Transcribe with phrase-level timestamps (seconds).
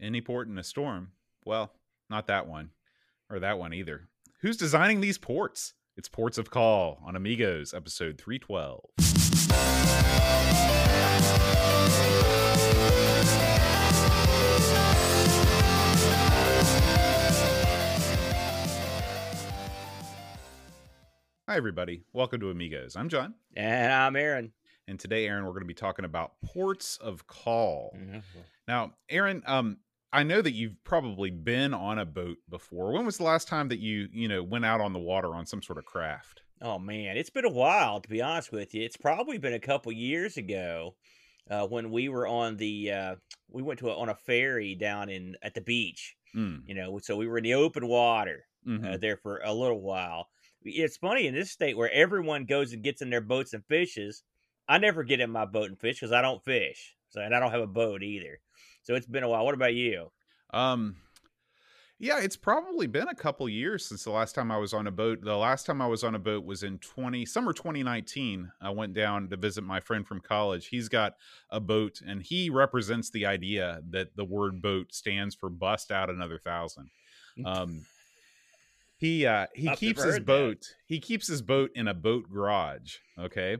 [0.00, 1.10] Any port in a storm?
[1.44, 1.72] Well,
[2.08, 2.70] not that one,
[3.28, 4.06] or that one either.
[4.42, 5.74] Who's designing these ports?
[5.96, 8.84] It's Ports of Call on Amigos, episode 312.
[21.48, 22.04] Hi, everybody.
[22.12, 22.94] Welcome to Amigos.
[22.94, 23.34] I'm John.
[23.56, 24.52] And I'm Aaron.
[24.86, 27.96] And today, Aaron, we're going to be talking about ports of call.
[27.98, 28.18] Mm-hmm.
[28.68, 29.78] Now, Aaron, um,
[30.12, 32.92] I know that you've probably been on a boat before.
[32.92, 35.44] When was the last time that you, you know, went out on the water on
[35.44, 36.42] some sort of craft?
[36.60, 38.82] Oh man, it's been a while to be honest with you.
[38.82, 40.96] It's probably been a couple years ago
[41.50, 43.14] uh, when we were on the uh,
[43.48, 46.16] we went to a, on a ferry down in at the beach.
[46.34, 46.62] Mm.
[46.66, 48.94] You know, so we were in the open water mhm.
[48.94, 50.28] uh, there for a little while.
[50.62, 54.22] It's funny in this state where everyone goes and gets in their boats and fishes.
[54.68, 57.40] I never get in my boat and fish because I don't fish, so and I
[57.40, 58.40] don't have a boat either.
[58.88, 59.44] So it's been a while.
[59.44, 60.10] What about you?
[60.54, 60.96] Um,
[61.98, 64.90] yeah, it's probably been a couple years since the last time I was on a
[64.90, 65.20] boat.
[65.20, 68.50] The last time I was on a boat was in 20 summer 2019.
[68.62, 70.68] I went down to visit my friend from college.
[70.68, 71.16] He's got
[71.50, 76.08] a boat and he represents the idea that the word boat stands for bust out
[76.08, 76.88] another thousand.
[77.44, 77.84] Um
[78.96, 80.26] he uh he keeps his heard that.
[80.26, 83.58] boat he keeps his boat in a boat garage, okay?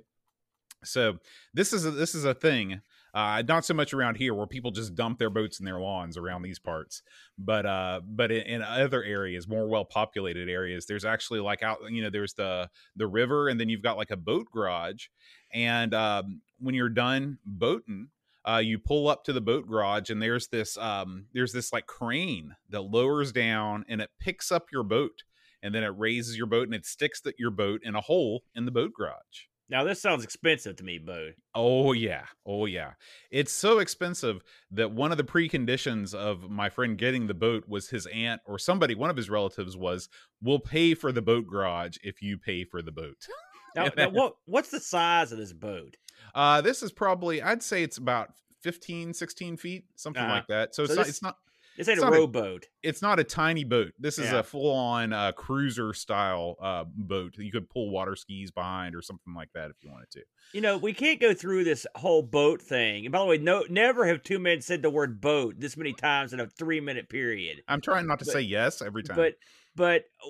[0.85, 1.19] So
[1.53, 2.81] this is a, this is a thing
[3.14, 6.17] uh, not so much around here where people just dump their boats in their lawns
[6.17, 7.03] around these parts,
[7.39, 11.79] but uh, but in, in other areas, more well populated areas, there's actually like out,
[11.91, 15.06] you know, there's the the river, and then you've got like a boat garage,
[15.53, 18.09] and um, when you're done boating.
[18.48, 21.86] Uh, you pull up to the boat garage and there's this um, there's this like
[21.86, 25.23] crane that lowers down and it picks up your boat
[25.62, 28.45] and then it raises your boat and it sticks the, your boat in a hole
[28.55, 29.48] in the boat garage.
[29.70, 31.30] Now this sounds expensive to me, Bo.
[31.55, 32.24] Oh yeah.
[32.47, 32.92] Oh yeah.
[33.30, 37.91] It's so expensive that one of the preconditions of my friend getting the boat was
[37.91, 40.08] his aunt or somebody, one of his relatives was,
[40.41, 43.27] "We'll pay for the boat garage if you pay for the boat."
[43.77, 45.96] Now, now what what's the size of this boat?
[46.34, 48.30] Uh this is probably I'd say it's about
[48.62, 50.33] 15 16 feet, something Uh-huh.
[50.33, 50.74] like that.
[50.74, 51.36] So, So it's not it's not
[51.78, 52.66] This ain't It's a- rowboat.
[52.83, 53.92] it's not a tiny boat.
[53.98, 54.40] This is Yeah.
[54.40, 57.39] a full on uh, cruiser style uh, boat.
[57.39, 60.22] You could pull water skis behind or something like that if you wanted to.
[60.52, 63.06] You know, we can't go through this whole boat thing.
[63.06, 65.92] And by the way, no, never have two men said the word boat this many
[65.92, 67.62] times in a three minute period.
[67.68, 69.16] I'm trying not to But- say yes every time.
[69.16, 69.34] But,
[69.77, 70.28] but uh,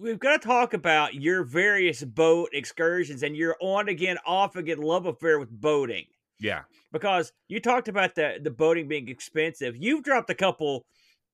[0.00, 4.78] we've got to talk about your various boat excursions and your on again, off again
[4.78, 6.06] love affair with boating.
[6.40, 6.62] Yeah.
[6.92, 9.76] Because you talked about the the boating being expensive.
[9.76, 10.84] You've dropped a couple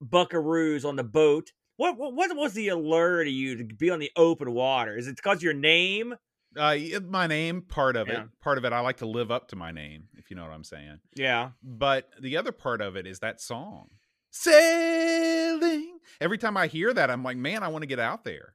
[0.02, 1.52] buckaroos on the boat.
[1.76, 4.96] What what, what was the allure to you to be on the open water?
[4.96, 6.14] Is it because your name?
[6.54, 6.76] Uh,
[7.08, 8.22] my name, part of Yeah.
[8.24, 8.72] it, part of it.
[8.74, 10.98] I like to live up to my name, if you know what I'm saying.
[11.16, 11.52] Yeah.
[11.62, 13.88] But the other part of it is that song,
[14.30, 15.98] sailing.
[16.20, 18.54] Every time I hear that, I'm like, man, I want to get out there.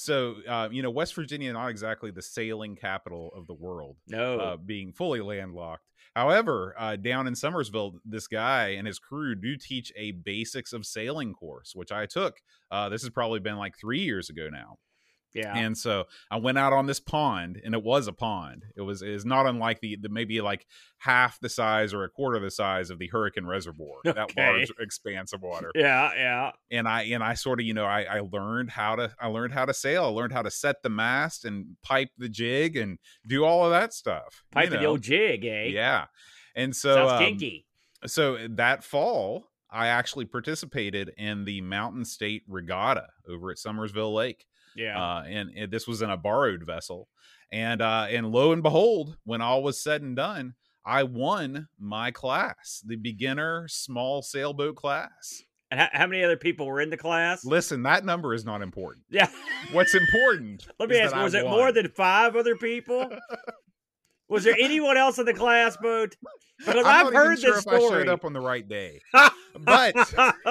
[0.00, 4.38] So, uh, you know, West Virginia not exactly the sailing capital of the world, No.
[4.38, 5.82] uh, being fully landlocked.
[6.14, 10.86] However, uh, down in Summersville, this guy and his crew do teach a basics of
[10.86, 12.36] sailing course, which I took.
[12.70, 14.76] Uh, this has probably been like three years ago now.
[15.34, 15.56] Yeah.
[15.56, 18.64] And so I went out on this pond, and it was a pond.
[18.76, 20.66] It was is not unlike the, the maybe like
[20.98, 24.46] half the size or a quarter the size of the Hurricane Reservoir, that Okay.
[24.50, 25.70] large expanse of water.
[25.74, 26.10] yeah.
[26.16, 26.50] Yeah.
[26.70, 29.52] And I and I sort of you know I, I learned how to I learned
[29.52, 30.04] how to sail.
[30.04, 33.70] I learned how to set the mast and pipe the jig and do all of
[33.70, 34.42] that stuff.
[34.54, 35.64] you Piping the old jig, eh?
[35.66, 36.06] yeah.
[36.56, 37.66] And so Sounds um, kinky.
[38.06, 44.46] so that fall I actually participated in the Mountain State Regatta over at Summersville Lake
[44.78, 44.96] Yeah.
[44.98, 47.08] uh, and, and this was in a borrowed vessel.
[47.50, 50.54] And uh, and lo and behold, when all was said and done,
[50.86, 55.42] I won my class, the beginner small sailboat class.
[55.70, 57.44] and how, how many other people were in the class?
[57.44, 59.04] Listen, that number is not important.
[59.10, 59.28] yeah.
[59.72, 60.66] What's important?
[60.78, 63.06] Let me ask was it more than five other people?
[64.28, 66.16] was there anyone else in the class boat?
[66.58, 68.02] Because not even heard sure this if I story.
[68.04, 69.94] showed up on the right day, but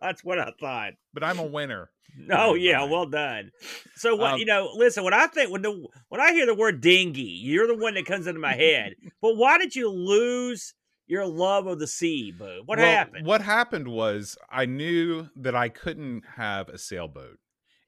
[0.00, 0.92] That's what I thought.
[1.14, 1.90] but I'm a winner.
[2.30, 2.90] Oh yeah, fine.
[2.90, 3.50] well done.
[3.96, 4.70] So what Um, you know?
[4.74, 7.94] Listen, when I think when the when I hear the word dinghy, you're the one
[7.94, 8.94] that comes into my head.
[9.22, 10.74] but why did you lose
[11.06, 12.62] your love of the sea, boo?
[12.66, 13.26] What Well, happened?
[13.26, 17.38] What happened was I knew that I couldn't have a sailboat.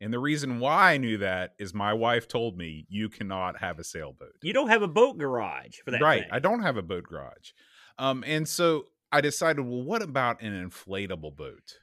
[0.05, 3.79] And the reason why I knew that is my wife told me you cannot have
[3.79, 4.35] a sailboat.
[4.43, 6.03] You don't have a boat garage for that.
[6.03, 6.25] right.
[6.25, 6.31] thing.
[6.31, 7.53] I don't have a boat garage.
[7.99, 11.79] Um, and so I decided, well, what about an inflatable boat?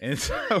[0.00, 0.60] And so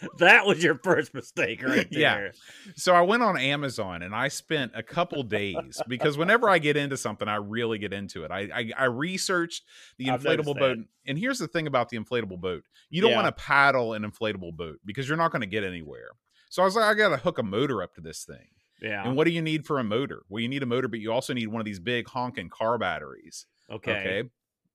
[0.18, 2.26] that was your first mistake right there.
[2.26, 2.30] Yeah.
[2.76, 6.76] So I went on Amazon and I spent a couple days because whenever I get
[6.76, 8.30] into something, I really get into it.
[8.30, 9.64] I I, I researched
[9.98, 13.22] the inflatable boat, and here's the thing about the inflatable boat: you don't Yeah.
[13.22, 16.10] want to paddle an inflatable boat because you're not going to get anywhere.
[16.50, 18.48] So I was like, I got to hook a motor up to this thing.
[18.80, 19.06] Yeah.
[19.06, 20.22] And what do you need for a motor?
[20.28, 22.76] Well, you need a motor, but you also need one of these big honking car
[22.78, 23.46] batteries.
[23.70, 23.90] Okay.
[23.92, 24.22] Okay,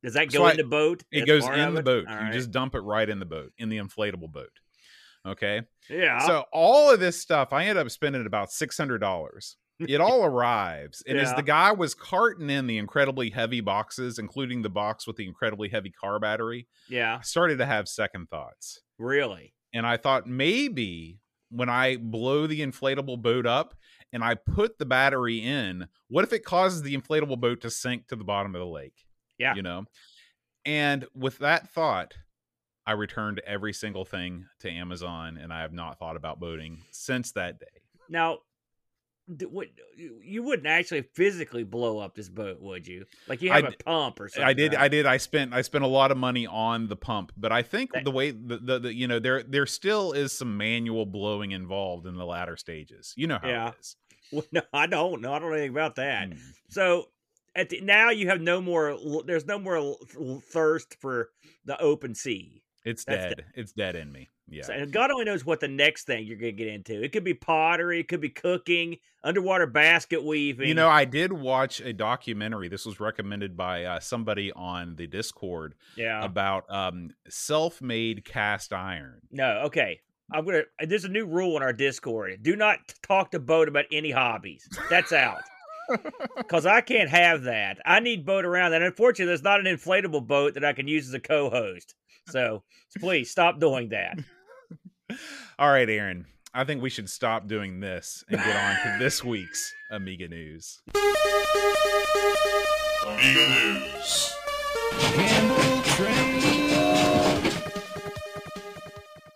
[0.03, 1.03] Does that So go I- in the boat?
[1.11, 1.85] it goes in the it?
[1.85, 2.07] boat.
[2.07, 2.33] All you right.
[2.33, 4.49] just dump it right in the boat, in the inflatable boat.
[5.27, 5.61] Okay.
[5.89, 6.19] yeah.
[6.25, 9.57] So all of this stuff, I ended up spending about six hundred dollars.
[9.79, 14.61] It all arrives, and as the guy was carting in the incredibly heavy boxes, including
[14.61, 17.17] the box with the incredibly heavy car battery, yeah.
[17.19, 19.53] I started to have second thoughts, Really.
[19.73, 21.19] and I thought maybe
[21.49, 23.73] when I blow the inflatable boat up
[24.13, 28.07] and I put the battery in, what if it causes the inflatable boat to sink
[28.07, 29.05] to the bottom of the lake?
[29.39, 29.55] Yeah.
[29.55, 29.85] you know.
[30.63, 32.13] And with that thought,
[32.85, 37.31] I returned every single thing to Amazon, and I have not thought about boating since
[37.33, 37.65] that day.
[38.09, 38.39] Now,
[39.49, 43.05] what you wouldn't actually physically blow up this boat, would you?
[43.27, 44.43] Like you I have a d- pump or something.
[44.47, 44.81] I did, right?
[44.83, 47.61] I did, I spent, I spent a lot of money on the pump, but I
[47.61, 51.05] think That- the way the, the, the you know there there still is some manual
[51.05, 53.13] blowing involved in the latter stages.
[53.15, 53.67] You know how Yeah.
[53.69, 53.95] it is.
[54.33, 55.33] Well, no, I don't know.
[55.33, 56.29] I don't know anything about that.
[56.29, 56.37] Mm.
[56.69, 57.09] So
[57.53, 58.97] at the, now you have no more.
[59.25, 59.97] There's no more
[60.41, 61.31] thirst for
[61.65, 62.63] the open sea.
[62.83, 63.45] It's That's dead.
[63.53, 64.29] It's dead in me.
[64.49, 64.63] Yeah.
[64.63, 67.01] So, and God only knows what the next thing you're going to get into.
[67.01, 68.01] It could be pottery.
[68.01, 70.67] It could be cooking, underwater basket weaving.
[70.67, 72.67] You know, I did watch a documentary.
[72.67, 76.23] This was recommended by uh, somebody on the Discord yeah.
[76.23, 79.21] about um, self-made cast iron.
[79.31, 80.01] No, okay.
[80.33, 80.63] I'm gonna.
[80.85, 82.41] There's a new rule in our Discord.
[82.41, 84.67] Do not talk to Boat about any hobbies.
[84.89, 85.41] That's out.
[86.37, 87.79] Because I can't have that.
[87.85, 91.09] I need Boat around, and unfortunately, there's not an inflatable boat that I can use
[91.09, 91.95] as a co-host.
[92.31, 92.63] So
[92.99, 94.17] please stop doing that.
[95.59, 96.25] All right, Aaron.
[96.53, 100.81] I think we should stop doing this and get on to this week's Amiga news.
[103.03, 104.33] Amiga News.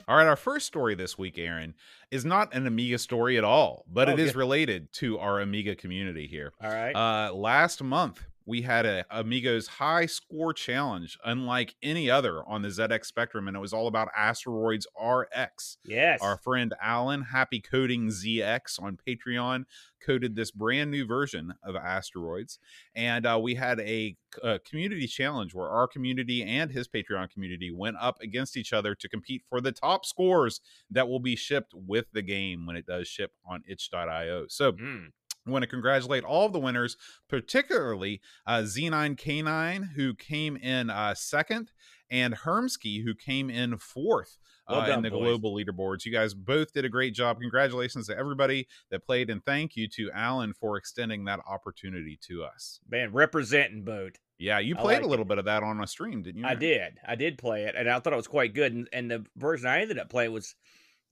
[0.07, 1.73] All right, our first story this week, Aaron,
[2.11, 4.37] is not an Amiga story at all, but Oh, it is good.
[4.37, 6.53] related to our Amiga community here.
[6.61, 6.95] All right.
[6.95, 12.67] Uh, last month, we had a Amigos high score challenge, unlike any other on the
[12.69, 15.77] ZX Spectrum, and it was all about Asteroids RX.
[15.85, 16.21] yes.
[16.21, 19.65] Our friend Alan, Happy Coding ZX on Patreon,
[20.05, 22.59] coded this brand new version of Asteroids.
[22.95, 27.71] And uh, we had a, a community challenge where our community and his Patreon community
[27.71, 30.61] went up against each other to compete for the top scores
[30.91, 34.45] that will be shipped with the game when it does ship on itch.io.
[34.49, 35.07] So Mm.
[35.47, 36.97] I want to congratulate all of the winners,
[37.29, 41.71] particularly uh, Z9K9, who came in uh, second,
[42.09, 44.37] and Hermsky, who came in fourth.
[44.67, 45.19] Well uh, done, in the boys.
[45.19, 46.05] global leaderboards.
[46.05, 47.39] You guys both did a great job.
[47.39, 52.43] Congratulations to everybody that played, and thank you to Alan for extending that opportunity to
[52.43, 52.79] us.
[52.89, 54.17] Man, representing Boat.
[54.39, 55.09] Yeah, you played like a it.
[55.09, 56.47] little bit of that on my stream, didn't you?
[56.47, 56.97] I did.
[57.07, 58.73] I did play it, and I thought it was quite good.
[58.73, 60.55] And, and the version I ended up playing was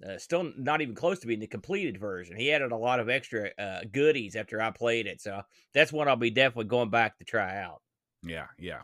[0.08, 2.36] uh, still not even close to being the completed version.
[2.36, 5.42] He added a lot of extra uh, goodies after I played it, so
[5.74, 7.82] that's one I'll be definitely going back to try out.
[8.26, 8.82] Yeah, yeah.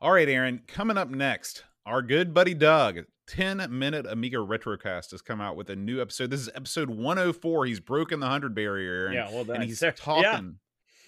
[0.00, 0.60] All right, Aaron.
[0.66, 5.70] Coming up next, our good buddy Doug, 10 minute Amiga Retrocast, has come out with
[5.70, 6.30] a new episode.
[6.30, 7.66] This is episode 104.
[7.66, 9.12] He's broken the 100 barrier, Aaron.
[9.14, 9.56] yeah, well done.
[9.56, 10.22] and he's Sir- talking.
[10.22, 10.40] Yeah,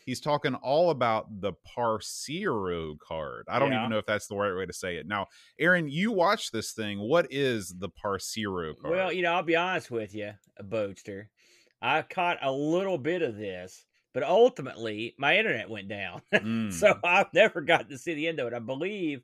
[0.07, 3.45] He's talking all about the Parceiro card.
[3.49, 3.81] I don't Yeah.
[3.81, 5.07] even know if that's the right way to say it.
[5.09, 5.27] Now,
[5.59, 7.01] Aaron, you watch this thing.
[7.01, 8.93] What is the Parceiro card?
[8.95, 11.27] Well, you know, I'll be honest with you, Boatster.
[11.83, 16.73] I caught a little bit of this, but ultimately my internet went down, Mm.
[16.73, 18.55] so I've never gotten to see the end of it.
[18.55, 19.23] I believe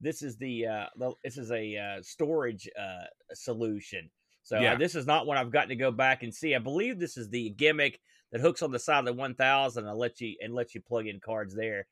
[0.00, 0.86] this is the, uh,
[1.22, 4.10] this is a uh, storage uh, solution.
[4.42, 6.54] So uh, this is not one I've gotten to go back and see.
[6.56, 8.00] I believe this is the gimmick
[8.34, 11.06] that hooks on the side of the 1000 and let you and let you plug
[11.06, 11.86] in cards there.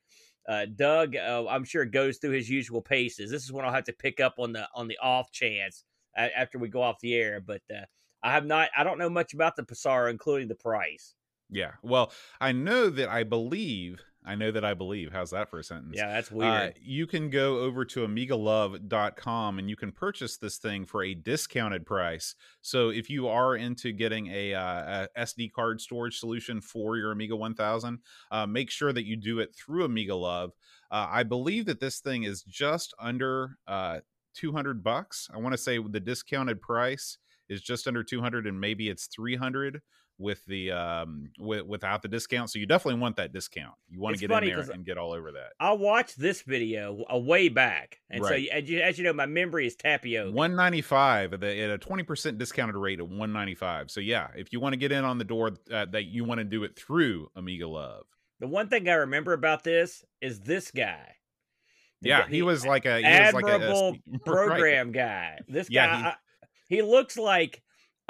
[0.49, 3.31] Uh, Doug, uh, I'm sure goes through his usual paces.
[3.31, 5.85] This is one I'll have to pick up on the on the off chance
[6.17, 7.41] after we go off the air.
[7.41, 7.85] But uh,
[8.25, 8.71] I have not.
[8.77, 11.15] I don't know much about the Parceiro, including the price.
[11.49, 11.75] yeah.
[11.81, 14.03] Well, I know that I believe.
[14.25, 15.13] I know that I believe.
[15.13, 15.95] How's that for a sentence?
[15.97, 16.79] Yeah, that's Uh, weird.
[16.81, 21.85] you can go over to amigalove.com and you can purchase this thing for a discounted
[21.85, 22.35] price.
[22.61, 27.13] So if you are into getting a, uh, a SD card storage solution for your
[27.13, 27.99] Amiga 1000,
[28.31, 30.53] uh, make sure that you do it through Amiga Love.
[30.91, 34.01] Uh, I believe that this thing is just under uh,
[34.35, 35.29] 200 bucks.
[35.33, 39.81] I want to say the discounted price is just under 200 and maybe it's 300
[40.23, 42.49] with the um with, without the discount.
[42.51, 43.75] So you definitely want that discount.
[43.91, 45.53] You want It's to get in there 'cause and get all over that.
[45.61, 49.27] I watched this video a way back, and so as you, as you know, my
[49.27, 50.31] memory is tapioca.
[50.31, 54.93] 195 at a 20% discounted rate of 195 so yeah if you want to get
[54.93, 58.05] in on the door uh, that you want to do it through amiga love
[58.41, 61.17] The one thing I remember about this is this guy.
[62.01, 64.25] Yeah guy- he was like a he was like a- a, admirable right.
[64.25, 65.39] program guy.
[65.49, 66.17] This Yeah, guy, he- I-
[66.69, 67.63] he, looks like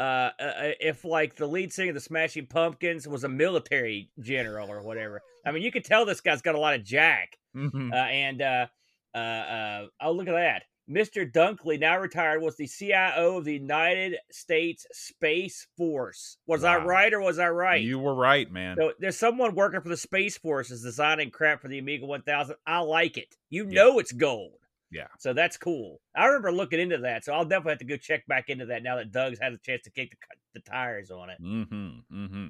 [0.02, 4.68] uh, uh, if like the lead singer of the Smashing Pumpkins was a military general
[4.70, 5.20] or whatever.
[5.46, 7.36] I mean, you could tell this guy's got a lot of jack.
[7.56, 7.92] Mhm.
[7.92, 8.66] Uh, and uh,
[9.14, 10.62] uh, uh, oh, look at that.
[10.90, 11.30] Mr.
[11.30, 16.38] Dunkley, now retired, was the CIO of the United States Space Force.
[16.46, 17.80] Was I right or was I right?
[17.82, 21.60] you were right man So there's someone working for the Space Force is designing crap
[21.62, 22.56] for the Amiga 1000.
[22.66, 23.36] I like it.
[23.48, 23.74] You Yeah.
[23.84, 24.58] know it's gold.
[24.92, 25.06] Yeah.
[25.18, 26.00] So that's cool.
[26.14, 27.24] I remember looking into that.
[27.24, 29.58] So I'll definitely have to go check back into that now that Doug's had a
[29.58, 30.16] chance to kick the,
[30.54, 31.42] the tires on it.
[31.42, 32.14] Mm-hmm.
[32.14, 32.46] Mm-hmm.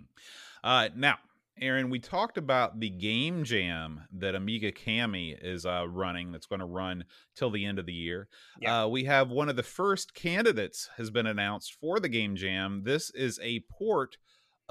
[0.65, 1.19] Uh, now,
[1.61, 6.33] Aaron, we talked about the game jam that Amiga Cami is uh, running.
[6.33, 7.05] That's going to run
[7.37, 8.29] till the end of the year.
[8.61, 8.85] Yeah.
[8.85, 12.83] Uh, we have one of the first candidates has been announced for the game jam.
[12.85, 14.17] This is a port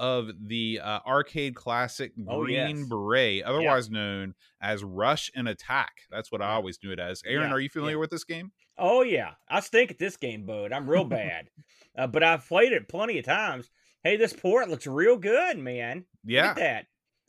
[0.02, 2.88] of the uh, arcade classic Oh, Green yes.
[2.88, 5.92] Beret, otherwise known as Rush'n Attack.
[6.10, 7.22] That's what I always knew it as.
[7.24, 8.00] Aaron, Yeah, are you familiar yeah.
[8.00, 8.50] with this game?
[8.76, 9.30] Oh, yeah.
[9.48, 10.72] I stink at this game, bud.
[10.72, 11.48] I'm real bad.
[11.96, 13.70] uh, but I've played it plenty of times.
[14.02, 16.04] Hey, this port looks real good, man.
[16.24, 16.48] Yeah.
[16.48, 16.86] Look at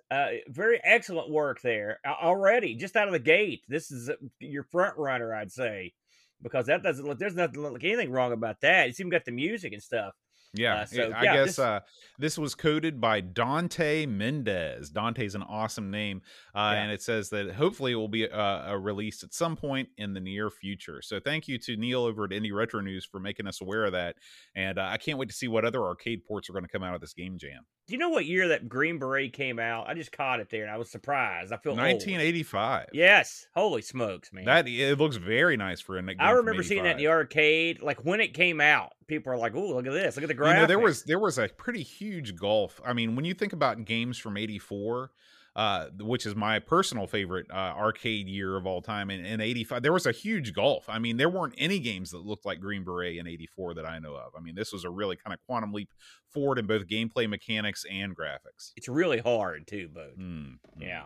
[0.10, 0.15] that.
[0.15, 3.62] Uh, very excellent work there already, just out of the gate.
[3.68, 5.94] This is uh, your front runner, I'd say,
[6.42, 7.20] because that doesn't look.
[7.20, 8.89] There's nothing like anything wrong about that.
[8.89, 10.13] It's even got the music and stuff.
[10.55, 11.79] Yeah, Uh, so, it- I yeah, guess this- uh,
[12.19, 14.91] this was coded by Dante Mendez.
[14.91, 16.22] Dante's an awesome name,
[16.53, 16.83] uh, Yeah.
[16.83, 20.19] and it says that hopefully it will be uh, released at some point in the
[20.19, 21.01] near future.
[21.01, 23.93] So thank you to Neil over at Indie Retro News for making us aware of
[23.93, 24.15] that,
[24.55, 26.83] and uh, I can't wait to see what other arcade ports are going to come
[26.83, 27.65] out of this game jam.
[27.88, 29.89] Do you know what year that Green Beret came out?
[29.89, 31.51] I just caught it there, and I was surprised.
[31.51, 31.79] I feel old.
[31.79, 32.89] 1985.
[32.93, 34.45] Yes, holy smokes, man!
[34.45, 37.81] that it looks very nice for a game I remember seeing that in the arcade,
[37.81, 38.93] like when it came out.
[39.07, 40.15] People are like, "Oh, look at this!
[40.15, 42.81] Look at the graphics." You know, there was there was a pretty huge gulf.
[42.86, 45.12] I mean, when you think about games from '84,
[45.55, 49.83] uh, which is my personal favorite uh, arcade year of all time, in, in '85,
[49.83, 50.86] there was a huge gulf.
[50.89, 54.00] I mean, there weren't any games that looked like Green Beret in '84 that I
[54.00, 54.33] know of.
[54.38, 55.89] I mean, this was a really kind of quantum leap
[56.29, 58.72] forward in both gameplay mechanics and graphics.
[58.75, 60.12] It's really hard too, Bo.
[60.19, 60.57] Mm, mm.
[60.79, 61.03] Yeah.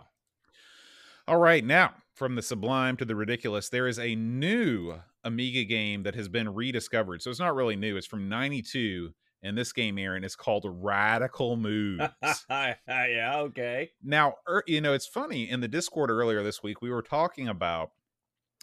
[1.27, 6.03] All right, now from the sublime to the ridiculous, there is a new Amiga game
[6.03, 7.21] that has been rediscovered.
[7.21, 7.95] So it's not really new.
[7.95, 12.03] It's from '92, and this game, Aaron, is called Radical Moves.
[12.49, 13.33] yeah.
[13.37, 13.91] Okay.
[14.03, 17.47] now, er, you know, it's funny in the Discord earlier this week we were talking
[17.47, 17.91] about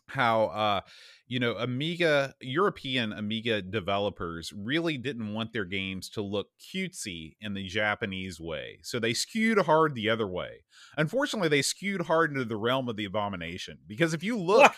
[0.09, 0.81] how uh
[1.27, 7.55] you know amiga european amiga developers really didn't want their games to look cutesy in
[7.55, 10.65] the japanese way so they skewed hard the other way.
[10.97, 14.73] Unfortunately they skewed hard into the realm of the abomination because if you look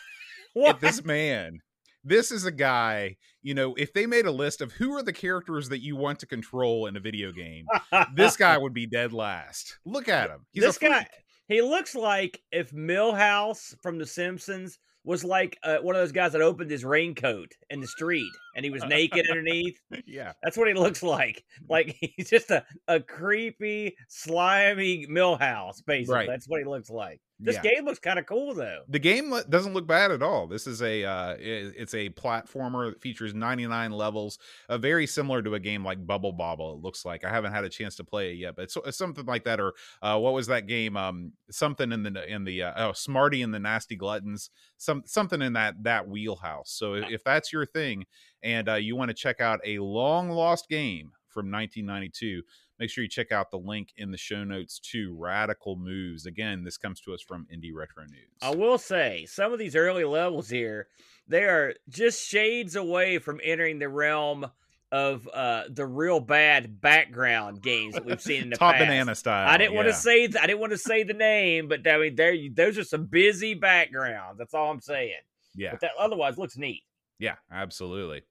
[0.54, 0.68] What?
[0.76, 1.60] at this man
[2.04, 5.12] this is a guy you know if they made a list of who are the
[5.12, 7.66] characters that you want to control in a video game
[8.14, 9.78] this guy would be dead last.
[9.84, 10.46] Look at him.
[10.52, 11.06] He's this a guy,
[11.48, 16.32] he looks like if Milhouse from The Simpsons was like uh, one of those guys
[16.32, 19.80] that opened his raincoat in the street and he was naked underneath.
[20.06, 21.44] yeah That's what he looks like.
[21.68, 26.14] Like he's just a, a creepy, slimy Milhouse, basically.
[26.14, 26.28] Right.
[26.28, 27.20] That's what he looks like.
[27.38, 27.74] This Yeah.
[27.74, 28.82] game looks kind of cool though.
[28.88, 33.02] the game doesn't look bad at all this is a uh it's a platformer that
[33.02, 34.38] features 99 levels
[34.70, 37.62] uh, very similar to a game like bubble bobble it looks like i haven't had
[37.64, 40.32] a chance to play it yet but it's, it's something like that or uh what
[40.32, 43.96] was that game um something in the in the uh, oh smarty and the nasty
[43.96, 48.04] gluttons some something in that that wheelhouse so if, if that's your thing
[48.42, 52.42] and uh, you want to check out a long lost game from 1992
[52.78, 56.62] make sure you check out the link in the show notes to radical moves again
[56.64, 60.04] this comes to us from indie retro news I will say some of these early
[60.04, 60.88] levels here,
[61.28, 64.46] they are just shades away from entering the realm
[64.92, 68.84] of uh, the real bad background games that we've seen in the top past.
[68.86, 71.66] banana style I didn't want to say th- I didn't want to say the name,
[71.68, 74.38] but I mean there those are some busy backgrounds.
[74.38, 75.14] That's all I'm saying.
[75.56, 76.82] yeah But that otherwise looks neat.
[77.18, 78.22] yeah absolutely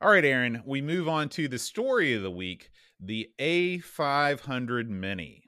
[0.00, 5.42] all right aaron we move on to the story of the week the a500 mini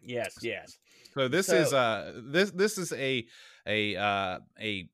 [0.00, 0.78] Yes, yes.
[1.14, 3.26] so this is So- uh this this is a
[3.66, 4.88] a uh a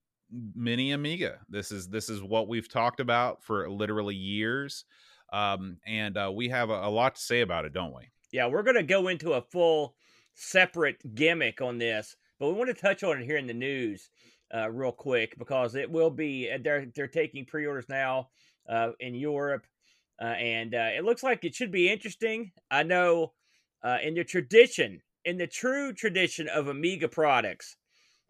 [0.55, 4.85] mini amiga this is this is what we've talked about for literally years
[5.33, 8.47] um and uh we have a, a lot to say about it don't we Yeah,
[8.47, 9.97] we're gonna go into a full
[10.35, 14.11] separate gimmick on this, but we want to touch on it here in the news
[14.55, 18.29] uh, real quick because it will be they're they're taking pre-orders now
[18.69, 19.67] uh, in Europe.
[20.21, 22.53] Uh, and uh, it looks like it should be interesting.
[22.71, 23.33] I know
[23.83, 27.77] uh, in the tradition, in the true tradition of Amiga products,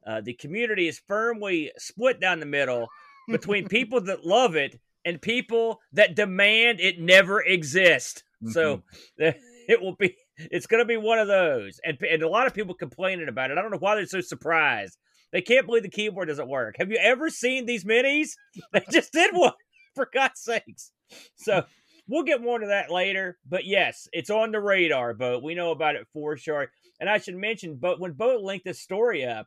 [0.06, 2.88] uh, the community is firmly split down the middle
[3.28, 8.22] between people that love it and people that demand it never exist.
[8.42, 8.52] Mm-hmm.
[8.52, 8.82] So
[9.18, 12.54] it will be it's going to be one of those, and and a lot of
[12.54, 13.58] people complaining about it.
[13.58, 14.96] I don't know why they're so surprised.
[15.32, 16.76] They can't believe the keyboard doesn't work.
[16.78, 18.30] Have you ever seen these minis?
[18.72, 19.52] They just did one,
[19.94, 20.92] for God's sakes.
[21.36, 21.64] So
[22.10, 23.38] we'll get more to that later.
[23.48, 26.70] But yes, it's on the radar, But We know about it for sure.
[26.98, 29.46] And I should mention, but when Bo linked this story up,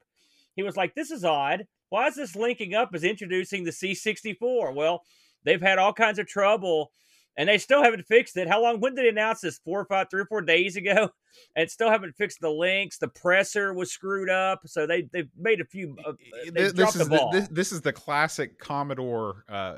[0.56, 1.68] he was like, "This is odd.
[1.90, 5.04] Why is this linking up as introducing the C64?" Well,
[5.44, 6.92] they've had all kinds of trouble
[7.36, 8.48] and they still haven't fixed it.
[8.48, 8.80] How long?
[8.80, 9.60] When did they announce this?
[9.60, 11.10] Four or five, three or four days ago,
[11.56, 12.98] and still haven't fixed the links.
[12.98, 15.96] The presser was screwed up, so they they made a few.
[16.06, 16.14] Uh,
[16.52, 19.78] this, this is the, this, this, is the classic Commodore uh,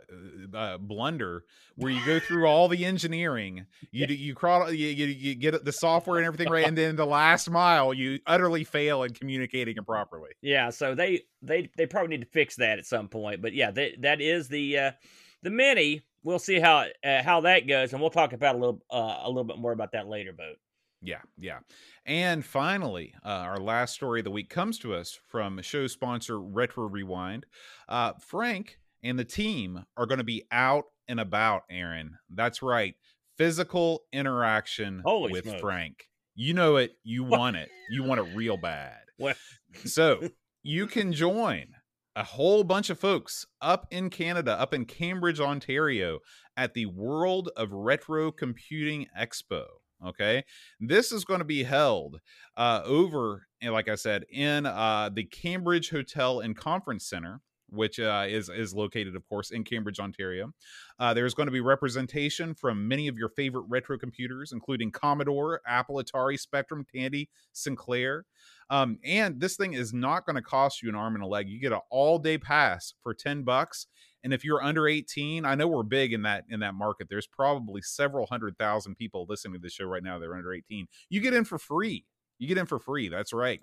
[0.54, 1.46] uh, blunder
[1.78, 5.72] where you go through all the engineering, you you, crawl, you, you you get the
[5.72, 9.86] software and everything right, and then the last mile you utterly fail in communicating it
[9.86, 10.32] properly.
[10.42, 13.42] Yeah, so they they they probably need to fix that at some point.
[13.42, 14.92] But yeah, they, that is the uh,
[15.42, 18.82] the mini we'll see how uh, how that goes, and we'll talk about a little
[18.91, 20.58] uh, a little bit more about that later, Boat.
[21.01, 21.60] Yeah, yeah.
[22.05, 26.41] And finally, uh, our last story of the week comes to us from show sponsor
[26.41, 27.46] Retro Rewind.
[27.88, 32.17] Uh, Frank and the team are going to be out and about, Aaron.
[32.29, 32.96] That's right.
[33.38, 35.62] Physical interaction Holy with smokes.
[35.62, 36.10] Frank.
[36.34, 36.94] You know it.
[37.03, 37.70] You want it.
[37.89, 38.98] You want it real bad.
[39.17, 39.38] What?
[39.86, 40.29] So
[40.63, 41.67] you can join
[42.16, 46.20] a whole bunch of folks up in Canada, up in Cambridge, Ontario,
[46.56, 49.66] at the World of Retro Computing Expo.
[50.06, 50.44] Okay,
[50.80, 52.20] this is going to be held
[52.58, 58.26] uh, over, like I said, in uh, the Cambridge Hotel and Conference Center which uh,
[58.28, 60.54] is is located, of course, in Cambridge, Ontario.
[61.00, 65.62] Uh, there's going to be representation from many of your favorite retro computers, including Commodore,
[65.68, 68.26] Apple, Atari, Spectrum, Tandy, Sinclair.
[68.70, 71.48] Um, and this thing is not going to cost you an arm and a leg.
[71.48, 73.88] You get an all day pass for 10 bucks.
[74.24, 77.08] And if you're under 18, I know we're big in that in that market.
[77.10, 80.18] There's probably several hundred thousand people listening to the show right now.
[80.18, 80.88] They're under 18.
[81.10, 82.06] You get in for free.
[82.40, 83.08] You get in for free.
[83.08, 83.62] That's right.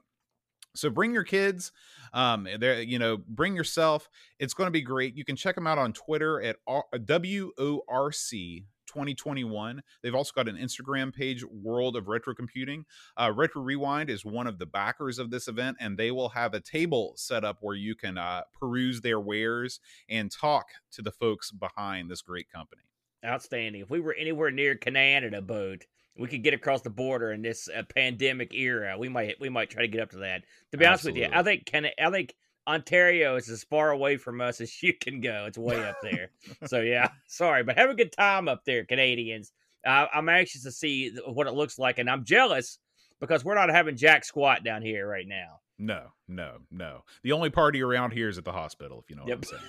[0.74, 1.72] So bring your kids,
[2.12, 4.08] um, there, you know, bring yourself.
[4.38, 5.16] It's going to be great.
[5.16, 6.56] You can check them out on Twitter at
[7.04, 9.82] W O R C 2021.
[10.02, 12.84] They've also got an Instagram page, World of Retro Computing.
[13.16, 16.54] Uh, Retro Rewind is one of the backers of this event, and they will have
[16.54, 21.12] a table set up where you can uh, peruse their wares and talk to the
[21.12, 22.82] folks behind this great company.
[23.24, 23.82] Outstanding.
[23.82, 25.86] If we were anywhere near Canada, boat,
[26.18, 28.96] we could get across the border in this uh, pandemic era.
[28.98, 30.42] We might we might try to get up to that.
[30.72, 31.24] To be Absolutely.
[31.24, 32.34] honest with you, I think can I think
[32.66, 35.46] Ontario is as far away from us as you can go.
[35.46, 36.30] It's way up there.
[36.66, 39.52] so yeah, sorry, but have a good time up there, Canadians.
[39.86, 42.78] Uh, I'm anxious to see what it looks like, and I'm jealous
[43.20, 45.60] because we're not having jack squat down here right now.
[45.78, 47.02] No, no, no.
[47.24, 49.62] The only party around here is at the hospital, if you know what I'm saying.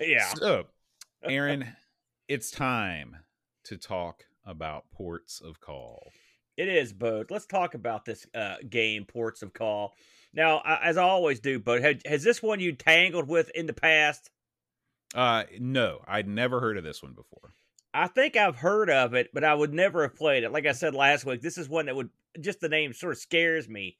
[0.00, 0.28] yeah.
[0.34, 0.64] So,
[1.22, 1.68] Aaron,
[2.26, 3.18] it's time
[3.64, 6.12] to talk about ports of call.
[6.56, 7.30] It is, Bode.
[7.30, 9.94] Let's talk about this uh, game, Ports of Call.
[10.32, 14.30] Now, as I always do, but has this one you tangled with in the past?
[15.14, 17.50] Uh, no, I'd never heard of this one before.
[17.92, 20.50] I think I've heard of it, but I would never have played it.
[20.50, 23.18] Like I said last week, this is one that would just the name sort of
[23.18, 23.96] scares me.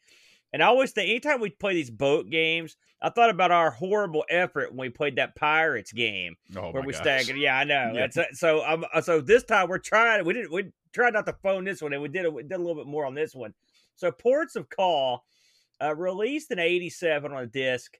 [0.54, 4.24] And I always think anytime we play these boat games, I thought about our horrible
[4.30, 7.02] effort when we played that Pirates game oh where we gosh.
[7.02, 7.36] staggered.
[7.36, 7.90] Yeah, I know.
[7.92, 8.06] Yeah.
[8.06, 10.24] That's, so um, so this time we're trying.
[10.24, 10.52] We didn't.
[10.52, 12.24] We tried not to phone this one, and we did.
[12.24, 13.52] A, we did a little bit more on this one.
[13.96, 15.24] So ports of call
[15.82, 17.98] uh, released in 87 on a disc,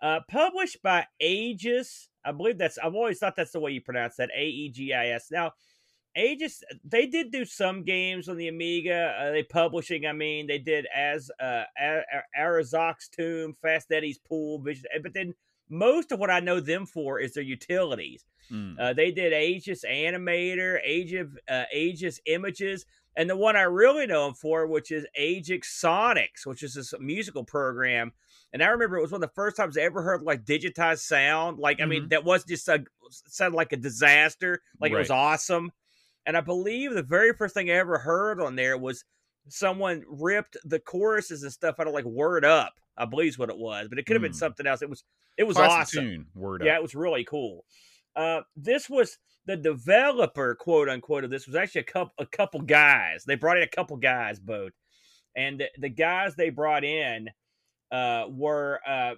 [0.00, 2.08] uh, published by Aegis.
[2.24, 4.94] I believe that's, I've always thought that's the way you pronounce that, A E G
[4.94, 5.28] I S.
[5.30, 5.52] Now,
[6.16, 9.14] Aegis, they did do some games on the Amiga.
[9.18, 11.62] Uh, they publishing, I mean, they did as uh,
[12.38, 15.34] Arazok's Tomb, Fast Eddie's Pool, Vision, eh, but then
[15.68, 18.24] most of what I know them for is their utilities.
[18.50, 18.78] Mm.
[18.78, 22.86] Uh, they did Aegis Animator, Aegis, uh, Aegis Images.
[23.16, 26.94] And the one I really know them for, which is Aegis Sonix, which is this
[27.00, 28.12] musical program.
[28.52, 31.00] And I remember it was one of the first times I ever heard like digitized
[31.00, 31.58] sound.
[31.58, 31.84] Like, mm-hmm.
[31.84, 32.08] I mean, mm-hmm.
[32.08, 34.62] that was just a sounded like a disaster.
[34.80, 34.98] Like right.
[34.98, 35.70] it was awesome.
[36.26, 39.04] And I believe the very first thing I ever heard on there was
[39.48, 42.74] someone ripped the choruses and stuff out of like Word Up.
[42.96, 44.26] I believe is what it was, but it could have mm.
[44.26, 44.82] been something else.
[44.82, 45.04] It was
[45.38, 46.04] it was Classic awesome.
[46.04, 46.78] Tune, word yeah, up.
[46.78, 47.64] it was really cool.
[48.14, 52.60] Uh, this was the developer, quote unquote, of this was actually a couple a couple
[52.60, 53.24] guys.
[53.24, 54.72] They brought in a couple guys, both,
[55.34, 57.28] and the, the guys they brought in
[57.90, 59.14] uh, were uh,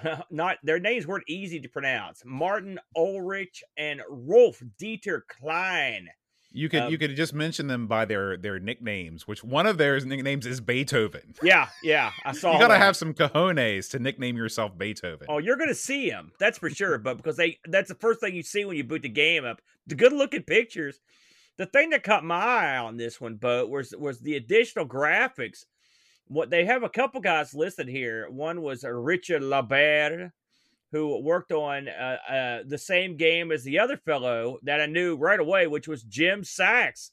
[0.30, 2.22] not their names weren't easy to pronounce.
[2.24, 6.08] Martin Ulrich and Rolf Dieter Klein.
[6.54, 9.78] You could Um, you could just mention them by their their nicknames, which one of
[9.78, 11.34] their nicknames is Beethoven.
[11.42, 12.52] Yeah, yeah, I saw.
[12.52, 12.80] You gotta that.
[12.80, 15.26] have some cojones to nickname yourself Beethoven.
[15.30, 16.32] Oh, you're gonna see him.
[16.38, 16.98] That's for sure.
[16.98, 19.60] But because they—that's the first thing you see when you boot the game up.
[19.86, 21.00] The good-looking pictures.
[21.58, 25.64] The thing that caught my eye on this one, Boat, was was the additional graphics.
[26.28, 28.28] What they have a couple guys listed here.
[28.30, 30.30] One was uh, Richard Labert,
[30.92, 35.16] who worked on uh, uh, the same game as the other fellow that I knew
[35.16, 37.12] right away, which was Jim Sachs.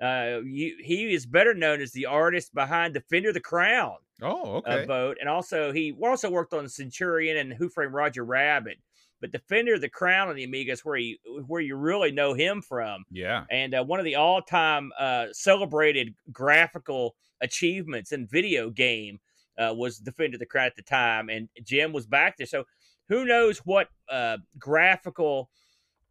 [0.00, 4.72] Uh, you, he is better known as the artist behind Defender the Crown oh, uh,
[4.72, 4.86] okay.
[4.86, 8.78] boat, and also he also worked on Centurion and Who Framed Roger Rabbit.
[9.22, 12.34] But Defender of the Crown on the Amiga is where you where you really know
[12.34, 13.44] him from, yeah.
[13.50, 19.20] and uh, one of the all time uh, celebrated graphical achievements in video game
[19.58, 22.46] uh, was Defender of the Crown at the time, and Jim was back there.
[22.48, 22.64] So
[23.08, 25.48] who knows what uh, graphical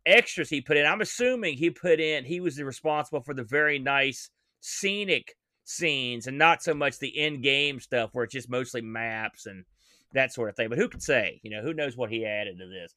[0.06, 0.86] extras he put in?
[0.86, 4.30] I'm assuming he put in he was responsible for the very nice
[4.62, 9.65] scenic scenes and not so much the in-game stuff where it's just mostly maps and
[10.13, 10.69] that sort of thing.
[10.69, 11.39] But who could say?
[11.43, 12.93] You know, who knows what he added to this?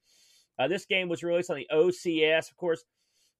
[0.58, 2.84] Uh, this game was released on the OCS, of course.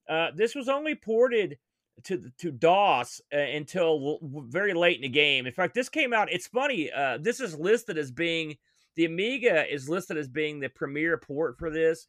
[0.08, 1.58] Uh, this was only ported
[2.02, 5.46] to to DOS uh, until l- very late in the game.
[5.46, 6.32] In fact, this came out.
[6.32, 6.90] It's funny.
[6.90, 8.56] Uh, this is listed as being
[8.96, 12.06] the Amiga is listed as being the premier port for this,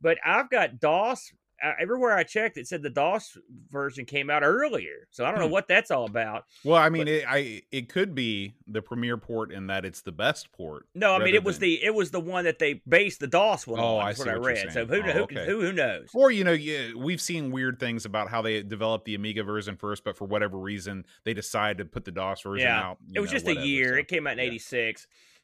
[0.00, 1.32] but I've got DOS.
[1.62, 3.36] Uh, everywhere I checked, it said the DOS
[3.70, 5.06] version came out earlier.
[5.10, 5.52] So I don't know Hmm.
[5.52, 6.44] what that's all about.
[6.64, 10.00] Well, I mean, But- it, I it could be the premier port in that it's
[10.02, 10.86] the best port.
[10.94, 13.26] No, I mean it was than- the it was the one that they based the
[13.26, 14.02] DOS one Oh, on.
[14.02, 14.72] I what see I what you're read.
[14.72, 15.46] So who, Oh, who, okay.
[15.46, 16.08] who who knows?
[16.14, 19.76] Or you know, yeah, we've seen weird things about how they developed the Amiga version
[19.76, 22.80] first, but for whatever reason they decided to put the DOS version Yeah.
[22.80, 22.98] out.
[23.14, 23.94] It was know, just a year.
[23.94, 23.98] so.
[24.00, 24.50] It came out in yeah.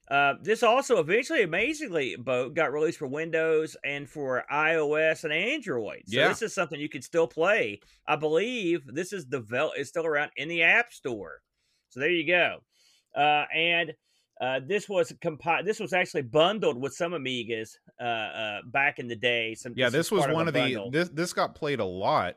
[0.08, 0.10] '86.
[0.10, 6.02] Uh, this also eventually, amazingly, Bo got released for Windows and for iOS and Android.
[6.06, 6.28] So Yeah.
[6.28, 7.80] this is something you can still play.
[8.06, 11.40] I believe this is develop is still around in the App Store.
[11.90, 12.58] So there you go.
[13.14, 13.94] Uh, and
[14.40, 19.08] uh, this was compi- This was actually bundled with some Amigas uh, uh, back in
[19.08, 19.54] the day.
[19.54, 22.36] Some Yeah, this was one of the this this got played a lot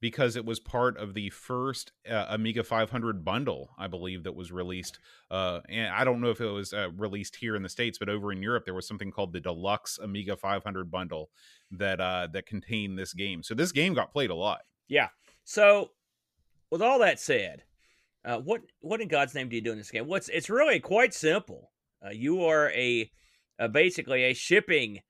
[0.00, 4.52] because it was part of the first uh, Amiga 500 bundle, I believe, that was
[4.52, 4.98] released.
[5.30, 8.08] Uh, and I don't know if it was uh, released here in the states, but
[8.08, 11.30] over in Europe there was something called the Deluxe Amiga 500 bundle
[11.72, 13.42] that uh, that contained this game.
[13.42, 14.60] So this game got played a lot.
[14.88, 15.08] Yeah.
[15.44, 15.90] So,
[16.70, 17.64] with all that said,
[18.24, 20.06] uh, what what in God's name do you do in this game?
[20.06, 21.72] What's it's really quite simple.
[22.04, 23.10] Uh, you are a
[23.72, 25.00] basically a shipping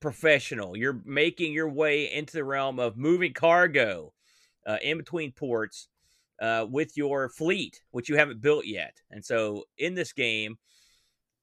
[0.00, 0.76] professional.
[0.76, 4.12] You're making your way into the realm of moving cargo
[4.66, 5.88] uh, in between ports
[6.40, 9.00] uh, with your fleet, which you haven't built yet.
[9.10, 10.58] And so, in this game,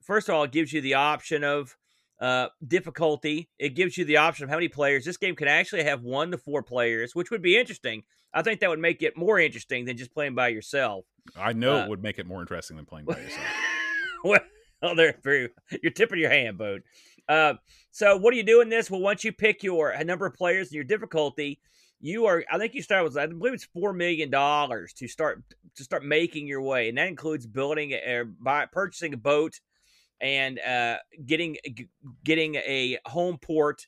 [0.02, 1.76] first of all, it gives you the option of
[2.20, 3.50] uh, difficulty.
[3.58, 5.06] It gives you the option of how many players.
[5.06, 8.04] This game can actually have one to four players, which would be interesting.
[8.34, 11.06] I think that would make it more interesting than just playing by yourself.
[11.36, 13.48] I know Uh, it would make it more interesting than playing by yourself.
[14.82, 15.50] well, they're very.
[15.82, 16.84] You're tipping your hand, boat.
[17.30, 17.54] Uh,
[17.92, 18.90] so, what do you do in this?
[18.92, 21.60] Well, once you pick your a number of players and your difficulty,
[22.02, 22.44] you are.
[22.52, 23.18] I think you start with.
[23.18, 25.44] I believe it's four million dollars to start
[25.76, 29.60] to start making your way, and that includes building or buy purchasing a boat
[30.20, 31.58] and uh, getting
[32.24, 33.86] getting a home port,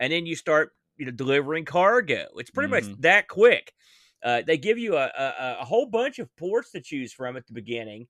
[0.00, 2.26] and then you start you know delivering cargo.
[2.36, 3.00] It's pretty much Mhm.
[3.02, 3.72] that quick.
[4.22, 7.46] Uh, they give you a, a, a whole bunch of ports to choose from at
[7.46, 8.06] the beginning.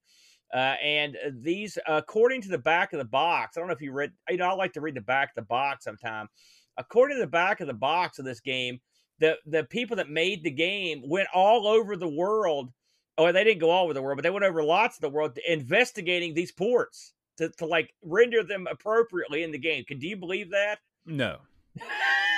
[0.53, 3.81] Uh, and uh, these, according to the back of the box, I don't know if
[3.81, 6.29] you read, you know, I like to read the back of the box sometime.
[6.77, 8.81] According to the back of the box of this game,
[9.21, 12.73] the, the people that made the game went all over the world.
[13.19, 15.11] Or they didn't go all over the world, but they went over lots of the
[15.11, 19.85] world investigating these ports to, to like render them appropriately in the game.
[19.85, 20.79] Can do you believe that?
[21.05, 21.37] No.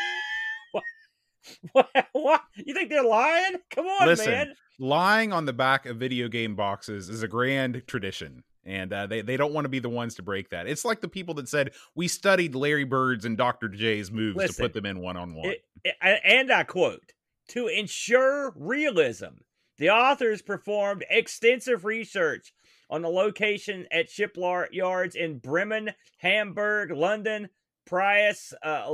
[1.73, 2.43] what, what?
[2.57, 3.57] You think they're lying?
[3.71, 4.55] Come on, Listen, man.
[4.79, 9.23] lying on the back of video game boxes is a grand tradition and uh, they,
[9.23, 11.49] they don't want to be the ones to break that it's like the people that
[11.49, 15.51] said we studied larry bird's and dr j's moves Listen, to put them in one-on-one
[15.51, 17.13] It- it- and I quote,
[17.49, 19.43] to ensure realism,
[19.79, 22.53] the authors performed extensive research
[22.89, 27.49] on the location at shipyards in Bremen, Hamburg, London,
[27.87, 28.85] Piraeus, uh,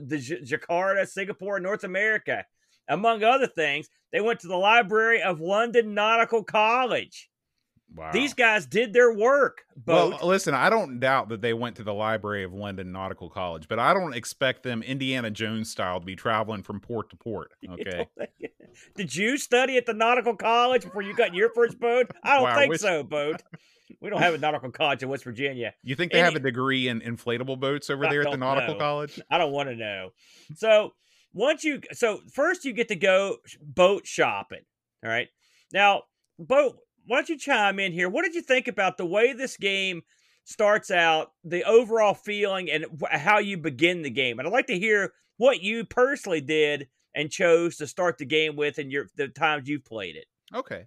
[0.00, 2.44] the J- Jakarta, Singapore, North America.
[2.88, 7.30] Among other things, they went to the library of London Nautical College.
[7.94, 9.62] Wow These guys did their work.
[9.76, 10.12] Boat.
[10.20, 13.66] well listen i don't doubt that they went to the library of london nautical college
[13.68, 17.52] but i don't expect them indiana jones style to be traveling from port to port
[17.70, 18.06] okay
[18.96, 22.10] Did you study at the nautical college before you got your first boat?
[22.24, 23.40] I don't Wow, think which- so, boat.
[24.00, 25.74] We don't have a nautical college in West Virginia.
[25.84, 28.74] You think they have a degree in inflatable boats over I there at the nautical
[28.74, 28.80] know.
[28.80, 29.20] college?
[29.30, 30.10] I don't want to know.
[30.56, 30.94] So
[31.32, 34.62] once you, so first you get to go boat shopping.
[35.04, 35.28] All right.
[35.72, 36.02] Now,
[36.38, 36.78] boat.
[37.06, 38.08] Why don't you chime in here?
[38.08, 40.02] What did you think about the way this game
[40.44, 44.38] starts out, the overall feeling, and how you begin the game?
[44.38, 48.56] And I'd like to hear what you personally did and chose to start the game
[48.56, 50.26] with, and your the times you've played it.
[50.54, 50.84] Okay.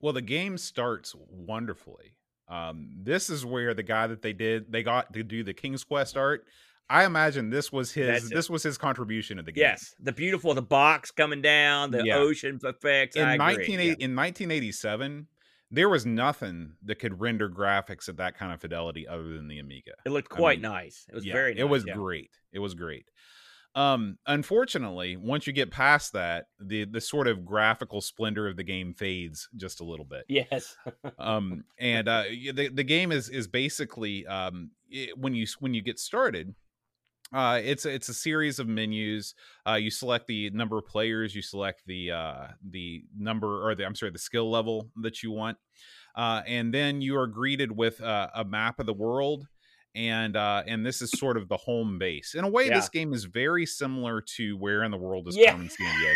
[0.00, 2.14] Well, the game starts wonderfully.
[2.48, 5.84] Um, this is where the guy that they did they got to do the King's
[5.84, 6.44] Quest art.
[6.90, 9.62] I imagine this was his this was his contribution to the game.
[9.62, 12.16] Yes, the beautiful, the box coming down, the Yeah.
[12.16, 13.16] ocean effects.
[13.16, 13.44] In I agree.
[13.44, 15.26] 1980 in 1987,
[15.70, 19.58] there was nothing that could render graphics at that kind of fidelity other than the
[19.58, 19.92] Amiga.
[20.06, 21.06] It looked I quite mean, nice.
[21.08, 21.54] It was Yeah, very.
[21.54, 21.94] Nice, It was yeah.
[21.94, 22.30] great.
[22.52, 23.06] It was great.
[23.74, 28.64] Um, unfortunately, once you get past that, the the sort of graphical splendor of the
[28.64, 30.24] game fades just a little bit.
[30.28, 30.76] Yes.
[31.18, 35.82] um and uh the, the game is is basically um it, when you when you
[35.82, 36.54] get started
[37.32, 39.34] uh it's it's a series of menus
[39.68, 43.84] uh you select the number of players you select the uh the number or the
[43.84, 45.56] i'm sorry the skill level that you want
[46.16, 49.46] uh and then you are greeted with uh, a map of the world
[49.94, 52.76] and uh and this is sort of the home base in a way Yeah.
[52.76, 55.50] this game is very similar to where in the world is Yeah.
[55.50, 56.14] Carmen san diego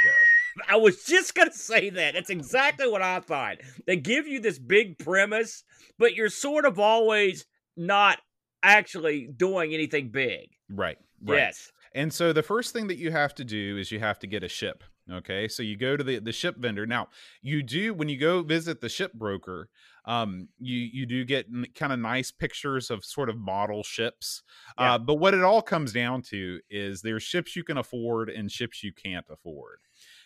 [0.68, 2.12] I was just gonna say that.
[2.12, 3.56] That's exactly what I thought.
[3.86, 5.64] They give you this big premise,
[5.98, 8.18] but you're sort of always not
[8.62, 10.50] actually doing anything big.
[10.70, 11.72] right right Yes.
[11.94, 14.42] And so the first thing that you have to do is you have to get
[14.42, 14.82] a ship.
[15.10, 15.48] Okay.
[15.48, 16.86] So you go to the, the ship vendor.
[16.86, 17.08] Now,
[17.42, 19.68] you do when you go visit the ship broker,
[20.04, 24.42] um, you you do get kind of nice pictures of sort of model ships.
[24.78, 24.94] Yeah.
[24.94, 28.50] Uh, but what it all comes down to is there's ships you can afford and
[28.50, 29.78] ships you can't afford.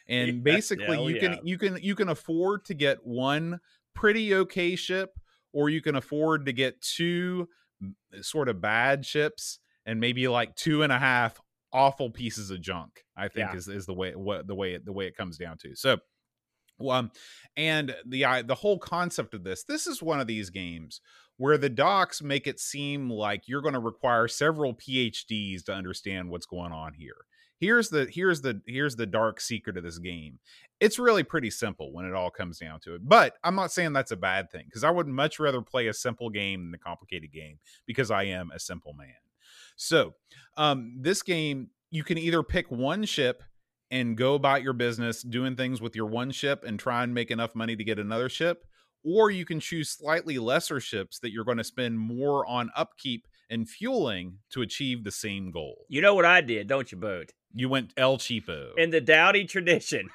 [0.08, 3.60] And Yeah, basically you can you can you can afford to get one
[3.94, 5.18] pretty okay ship,
[5.52, 7.48] or you can afford to get two
[8.22, 11.40] sort of bad ships and maybe like two and a half
[11.72, 13.56] awful pieces of junk i think Yeah.
[13.56, 15.98] is, is the way what the way it, the way it comes down to so
[16.88, 17.10] um
[17.56, 21.00] and the I, the whole concept of this this is one of these games
[21.38, 26.30] where the docs make it seem like you're going to require several phds to understand
[26.30, 27.16] what's going on here
[27.58, 30.38] here's the here's the here's the dark secret of this game.
[30.80, 33.92] It's really pretty simple when it all comes down to it but i'm not saying
[33.92, 36.78] that's a bad thing because i would much rather play a simple game than a
[36.78, 39.14] complicated game because i am a simple man.
[39.76, 40.14] So
[40.56, 43.42] um this game you can either pick one ship
[43.90, 47.30] and go about your business doing things with your one ship and try and make
[47.30, 48.66] enough money to get another ship
[49.04, 53.28] or you can choose slightly lesser ships that you're going to spend more on upkeep
[53.50, 57.32] and fueling to achieve the same goal You know what I did, don't you, Boat?
[57.54, 60.08] you went el cheapo In the Dowdy tradition.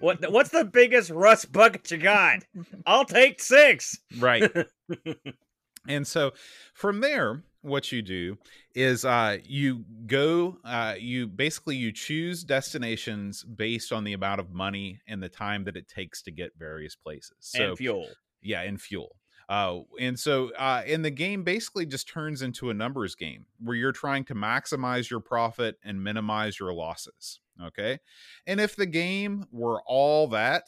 [0.00, 2.44] What what's the biggest rust bucket you got?
[2.86, 3.98] I'll take six.
[4.18, 4.50] right
[5.88, 6.32] and so
[6.74, 8.38] from there what you do
[8.74, 14.50] is uh you go uh you basically you choose destinations based on the amount of
[14.50, 18.08] money and the time that it takes to get various places so and fuel.
[18.42, 19.16] yeah and fuel
[19.50, 23.76] uh and so uh and the game basically just turns into a numbers game where
[23.76, 27.98] you're trying to maximize your profit and minimize your losses okay?
[28.46, 30.64] And if the game were all that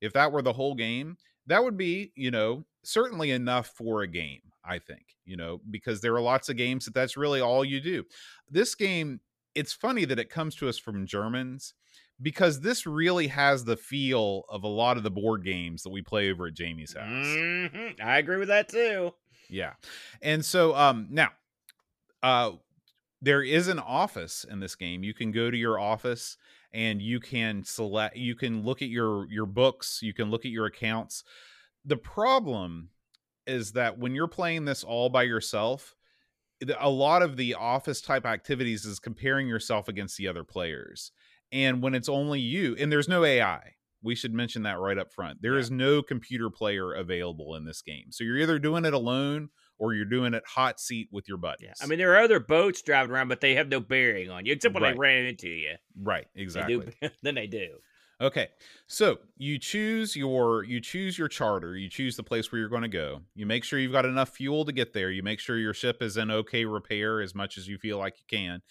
[0.00, 4.06] if that were the whole game that would be you know certainly enough for a
[4.06, 7.64] game i think you know because there are lots of games that that's really all
[7.64, 8.04] you do.
[8.50, 9.20] This game
[9.54, 11.74] it's funny that it comes to us from germans
[12.22, 16.02] because this really has the feel of a lot of the board games that we
[16.02, 18.00] play over at jamie's house Mhm.
[18.00, 19.12] I agree with that too.
[19.48, 19.74] yeah.
[20.22, 21.30] And so um now
[22.22, 22.52] uh
[23.22, 25.02] there is an office in this game.
[25.02, 26.36] You can go to your office
[26.72, 30.50] and you can select you can look at your your books, you can look at
[30.50, 31.24] your accounts.
[31.84, 32.90] The problem
[33.46, 35.94] is that when you're playing this all by yourself,
[36.78, 41.12] a lot of the office type activities is comparing yourself against the other players.
[41.52, 45.12] And when it's only you, and there's no AI, we should mention that right up
[45.12, 45.42] front.
[45.42, 45.60] There Yeah.
[45.60, 48.06] is no computer player available in this game.
[48.10, 51.66] So you're either doing it alone or you're doing it hot seat with your buddies.
[51.66, 51.72] Yeah.
[51.82, 54.52] I mean, there are other boats driving around, but they have no bearing on you,
[54.52, 54.94] except when Right.
[54.94, 55.74] they ran into you.
[56.00, 56.92] right, exactly.
[57.00, 57.08] do.
[57.22, 57.78] then they do.
[58.18, 58.48] Okay.
[58.86, 62.80] So you choose your you choose your charter, you choose the place where you're going
[62.82, 63.20] to go.
[63.34, 65.10] You make sure you've got enough fuel to get there.
[65.10, 68.14] You make sure your ship is in okay repair as much as you feel like
[68.18, 68.62] you can.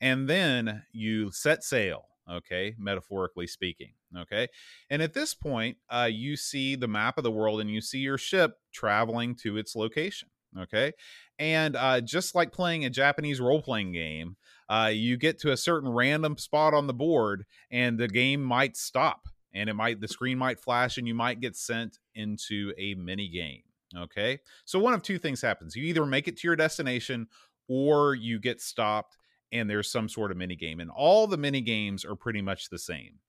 [0.00, 3.92] And then you set sail, okay, metaphorically speaking.
[4.16, 4.48] Okay.
[4.90, 7.98] And at this point, uh, you see the map of the world and you see
[7.98, 10.28] your ship traveling to its location.
[10.58, 10.92] Okay.
[11.38, 14.36] And uh, just like playing a Japanese role playing game,
[14.68, 18.76] uh, you get to a certain random spot on the board and the game might
[18.76, 22.94] stop and it might the screen might flash and you might get sent into a
[22.94, 23.62] mini game
[23.96, 24.40] Okay.
[24.64, 25.76] So one of two things happens.
[25.76, 27.28] You either make it to your destination
[27.68, 29.16] or you get stopped
[29.54, 30.80] and there's some sort of mini game.
[30.80, 33.20] And all the mini games are pretty much the same.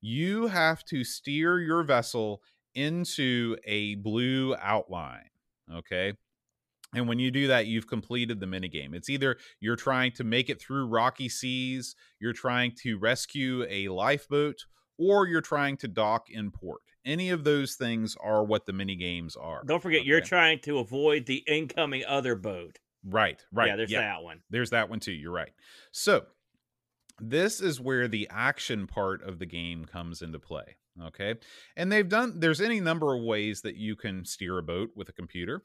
[0.00, 2.42] You have to steer your vessel
[2.74, 5.30] into a blue outline.
[5.72, 6.12] Okay.
[6.94, 8.94] And when you do that, you've completed the minigame.
[8.94, 13.88] It's either you're trying to make it through rocky seas, you're trying to rescue a
[13.88, 14.64] lifeboat,
[14.98, 16.80] or you're trying to dock in port.
[17.04, 19.62] Any of those things are what the mini games are.
[19.64, 20.08] Don't forget, okay?
[20.08, 22.78] you're trying to avoid the incoming other boat.
[23.04, 23.68] Right, right.
[23.68, 24.40] Yeah, there's that one.
[24.50, 25.12] There's that one too.
[25.12, 25.52] You're right.
[25.92, 26.24] So,
[27.18, 30.76] this is where the action part of the game comes into play.
[31.02, 31.34] Okay.
[31.76, 35.08] And they've done, there's any number of ways that you can steer a boat with
[35.08, 35.62] a computer.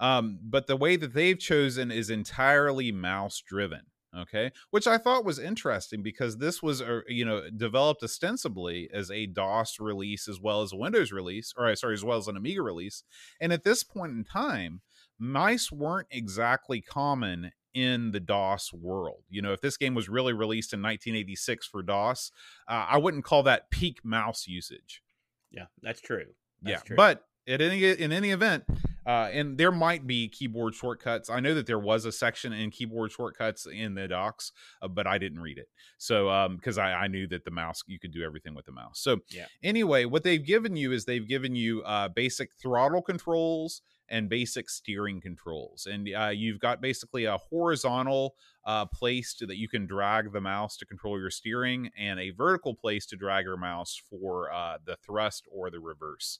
[0.00, 3.82] Um, but the way that they've chosen is entirely mouse driven
[4.16, 9.10] okay which i thought was interesting because this was a, you know developed ostensibly as
[9.10, 12.28] a dos release as well as a windows release or I sorry as well as
[12.28, 13.02] an amiga release
[13.40, 14.80] and at this point in time
[15.18, 19.22] mice weren't exactly common in the DOS world.
[19.28, 22.32] You know, if this game was really released in 1986 for DOS,
[22.68, 25.02] uh, I wouldn't call that peak mouse usage.
[25.50, 26.24] Yeah, that's true.
[26.62, 26.96] That's yeah, true.
[26.96, 28.64] but at any in any event,
[29.06, 31.30] uh, and there might be keyboard shortcuts.
[31.30, 34.52] I know that there was a section in keyboard shortcuts in the docs,
[34.82, 35.68] uh, but I didn't read it.
[35.98, 38.72] So because um, I, I, knew that the mouse you could do everything with the
[38.72, 39.00] mouse.
[39.00, 39.46] So yeah.
[39.62, 44.70] anyway, what they've given you is they've given you uh, basic throttle controls and basic
[44.70, 49.86] steering controls, and uh, you've got basically a horizontal uh, place to, that you can
[49.86, 54.00] drag the mouse to control your steering, and a vertical place to drag your mouse
[54.10, 56.38] for uh, the thrust or the reverse.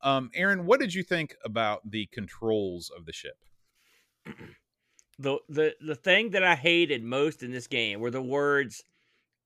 [0.00, 3.36] Um, Aaron, what did you think about the controls of the ship?
[5.18, 8.84] the the the thing that I hated most in this game were the words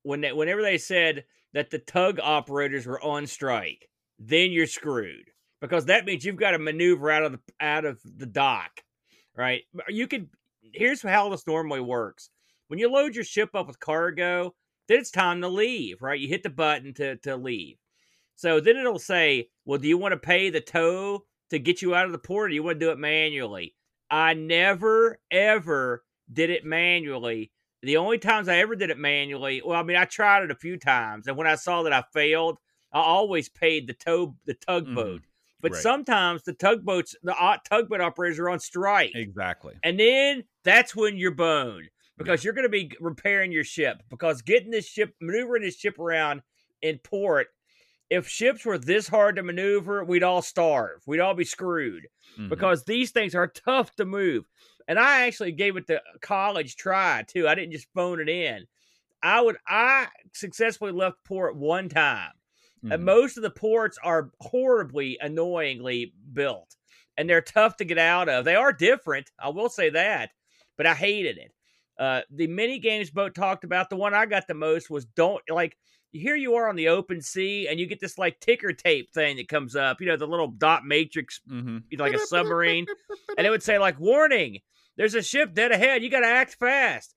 [0.02, 5.31] when they, whenever they said that the tug operators were on strike, then you're screwed
[5.62, 8.82] because that means you've got to maneuver out of the out of the dock,
[9.34, 9.62] right?
[9.88, 10.28] You could.
[10.74, 12.28] Here's how this normally works:
[12.68, 14.54] when you load your ship up with cargo,
[14.88, 16.20] then it's time to leave, right?
[16.20, 17.78] You hit the button to to leave.
[18.34, 21.94] So then it'll say, well, do you want to pay the tow to get you
[21.94, 23.74] out of the port or do you want to do it manually?
[24.10, 27.52] I never, ever did it manually.
[27.82, 30.56] The only times I ever did it manually, well, I mean, I tried it a
[30.56, 31.26] few times.
[31.26, 32.58] And when I saw that I failed,
[32.92, 35.22] I always paid the tow, the tugboat.
[35.22, 35.24] Mm,
[35.62, 35.80] but right.
[35.80, 37.34] sometimes the tugboats, the
[37.68, 39.12] tugboat operators are on strike.
[39.14, 39.74] Exactly.
[39.82, 42.48] And then that's when you're boned because yeah.
[42.48, 46.42] you're going to be repairing your ship because getting this ship, maneuvering this ship around
[46.82, 47.46] in port
[48.12, 51.00] if ships were this hard to maneuver, we'd all starve.
[51.06, 52.50] We'd all be screwed mm-hmm.
[52.50, 54.44] because these things are tough to move.
[54.86, 57.48] And I actually gave it the college try too.
[57.48, 58.66] I didn't just phone it in.
[59.22, 62.32] I would I successfully left port one time.
[62.84, 62.92] Mm-hmm.
[62.92, 66.76] And most of the ports are horribly annoyingly built
[67.16, 68.44] and they're tough to get out of.
[68.44, 70.30] They are different, I will say that,
[70.76, 71.52] but I hated it.
[71.98, 75.42] Uh, the mini games boat talked about the one I got the most was don't
[75.48, 75.76] like
[76.12, 79.36] here you are on the open sea and you get this like ticker tape thing
[79.36, 81.78] that comes up, you know, the little dot matrix, mm-hmm.
[81.90, 82.86] you know, like a submarine.
[83.38, 84.58] and it would say, like, warning,
[84.96, 86.02] there's a ship dead ahead.
[86.02, 87.14] You got to act fast.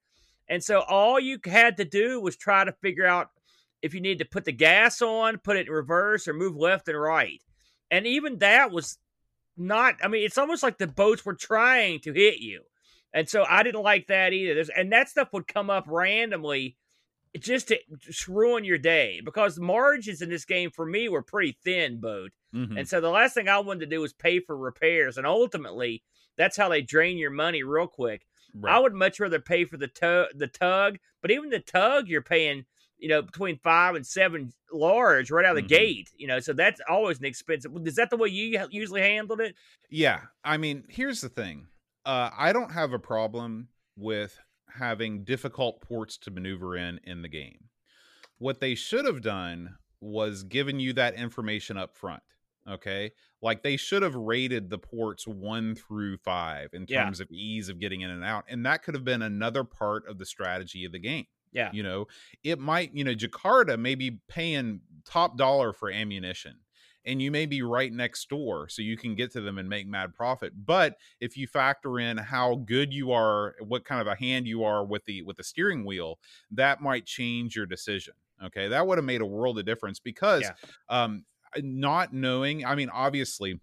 [0.48, 3.30] And so all you had to do was try to figure out
[3.82, 6.88] if you need to put the gas on, put it in reverse, or move left
[6.88, 7.42] and right.
[7.92, 8.98] And even that was
[9.58, 12.62] not, I mean, it's almost like the boats were trying to hit you.
[13.14, 14.56] And so I didn't like that either.
[14.56, 16.76] There's, and that stuff would come up randomly
[17.40, 21.58] just to just ruin your day because margins in this game for me were pretty
[21.64, 22.32] thin, boat.
[22.54, 22.78] Mm-hmm.
[22.78, 26.04] And so the last thing I wanted to do was pay for repairs, and ultimately
[26.38, 28.26] that's how they drain your money real quick.
[28.54, 28.76] Right.
[28.76, 32.22] I would much rather pay for the tug, the tug, but even the tug you're
[32.22, 32.66] paying,
[32.98, 35.84] you know, between five and seven large right out of the mm-hmm.
[35.84, 36.10] gate.
[36.18, 37.72] You know, so that's always an expensive.
[37.86, 39.56] Is that the way you usually handled it?
[39.90, 41.68] Yeah, I mean, here's the thing.
[42.06, 44.40] Uh, I don't have a problem with
[44.78, 47.70] having difficult ports to maneuver in in the game.
[48.38, 52.22] What they should have done was given you that information up front.
[52.68, 53.12] Okay.
[53.42, 57.24] Like they should have rated the ports one through five in terms yeah.
[57.24, 58.46] of ease of getting in and out.
[58.48, 61.28] And that could have been another part of the strategy of the game.
[61.56, 61.72] Yeah.
[61.74, 62.08] You know,
[62.44, 66.58] it might, you know, Jakarta may be paying top dollar for ammunition
[67.06, 69.88] and you may be right next door so you can get to them and make
[69.88, 74.16] mad profit but if you factor in how good you are what kind of a
[74.16, 76.20] hand you are with the with the steering wheel
[76.52, 78.14] that might change your decision
[78.44, 80.54] okay that would have made a world of difference because yeah.
[80.90, 81.24] um
[81.58, 83.60] not knowing i mean obviously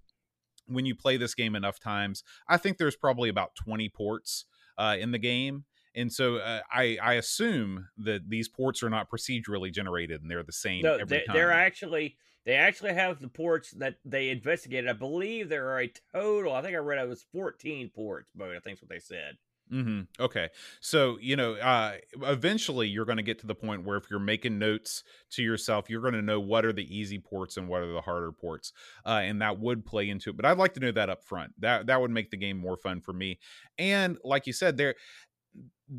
[0.66, 4.47] when you play this game enough times i think there's probably about 20 ports
[4.78, 5.64] uh, in the game
[5.95, 10.43] and so uh, I I assume that these ports are not procedurally generated and they're
[10.43, 11.34] the same No, every they, time.
[11.34, 14.90] they're actually they actually have the ports that they investigated.
[14.90, 16.55] I believe there are a total.
[16.55, 19.36] I think I read it was 14 ports, but I think that's what they said.
[19.72, 20.03] Mm-hmm.
[20.22, 24.11] Okay, so you know, uh, eventually you're going to get to the point where if
[24.11, 27.68] you're making notes to yourself, you're going to know what are the easy ports and
[27.68, 28.72] what are the harder ports,
[29.07, 30.36] uh, and that would play into it.
[30.36, 31.59] But I'd like to know that up front.
[31.59, 33.38] That that would make the game more fun for me.
[33.78, 34.95] And like you said, there,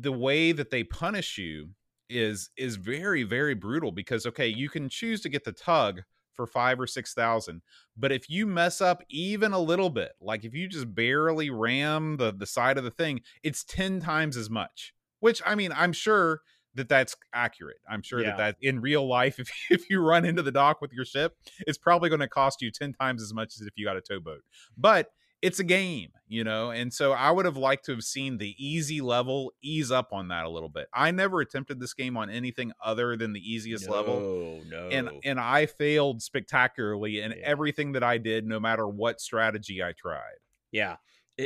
[0.00, 1.70] the way that they punish you
[2.10, 6.02] is is very very brutal because okay, you can choose to get the tug
[6.34, 7.62] for five or six thousand
[7.96, 12.16] but if you mess up even a little bit like if you just barely ram
[12.16, 15.92] the the side of the thing it's 10 times as much which i mean i'm
[15.92, 16.40] sure
[16.74, 18.30] that that's accurate i'm sure Yeah.
[18.30, 21.36] that that in real life if, if you run into the dock with your ship
[21.68, 24.00] it's probably going to cost you 10 times as much as if you got a
[24.00, 24.40] towboat
[24.76, 25.10] but
[25.44, 28.54] it's a game you know and so i would have liked to have seen the
[28.58, 32.30] easy level ease up on that a little bit i never attempted this game on
[32.30, 34.88] anything other than the easiest level No, no.
[34.88, 37.36] and and I failed spectacularly in Yeah.
[37.42, 40.38] everything that I did, no matter what strategy I tried.
[40.72, 40.96] Yeah,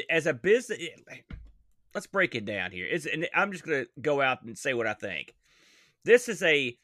[0.09, 1.35] as a business, eh, eh,
[1.95, 2.87] let's break it down here.
[2.87, 5.35] It's, and I'm just gonna go out and say what I think.
[6.05, 6.79] This is a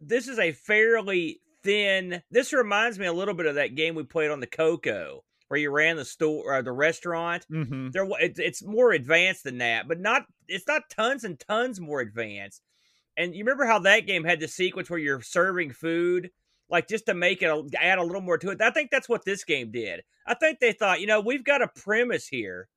[0.00, 2.22] this is a fairly thin.
[2.30, 5.58] This reminds me a little bit of that game we played on the Coco, where
[5.58, 7.46] you ran the store or the restaurant.
[7.50, 7.90] Mm-hmm.
[7.90, 10.26] There, wa- it's it's more advanced than that, but not.
[10.46, 12.62] It's not tons and tons more advanced.
[13.16, 16.30] And you remember how that game had the sequence where you're serving food,
[16.70, 18.62] like just to make it add a little more to it.
[18.62, 20.02] I think that's what this game did.
[20.26, 22.68] I think they thought, you know, we've got a premise here,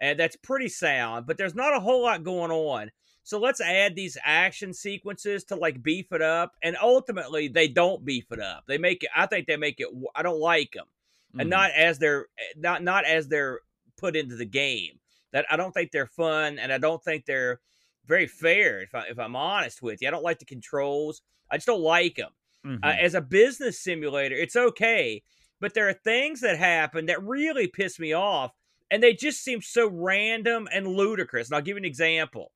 [0.00, 2.90] and that's pretty sound, but there's not a whole lot going on.
[3.22, 8.04] So let's add these action sequences to like beef it up, and ultimately they don't
[8.04, 8.64] beef it up.
[8.66, 9.10] They make it.
[9.14, 9.88] I think they make it.
[10.14, 10.86] I don't like them
[11.30, 11.40] Mm-hmm.
[11.40, 13.60] and not as they're not not as they're
[13.96, 14.98] put into the game.
[15.32, 17.60] That I don't think they're fun, and I don't think they're
[18.06, 18.80] very fair.
[18.80, 21.22] If I if I'm honest with you, I don't like the controls.
[21.50, 22.30] I just don't like them.
[22.64, 22.78] Mhm.
[22.82, 25.22] Uh, as a business simulator, it's okay,
[25.60, 28.52] but there are things that happen that really piss me off,
[28.90, 31.48] and they just seem so random and ludicrous.
[31.48, 32.52] And I'll give you an example.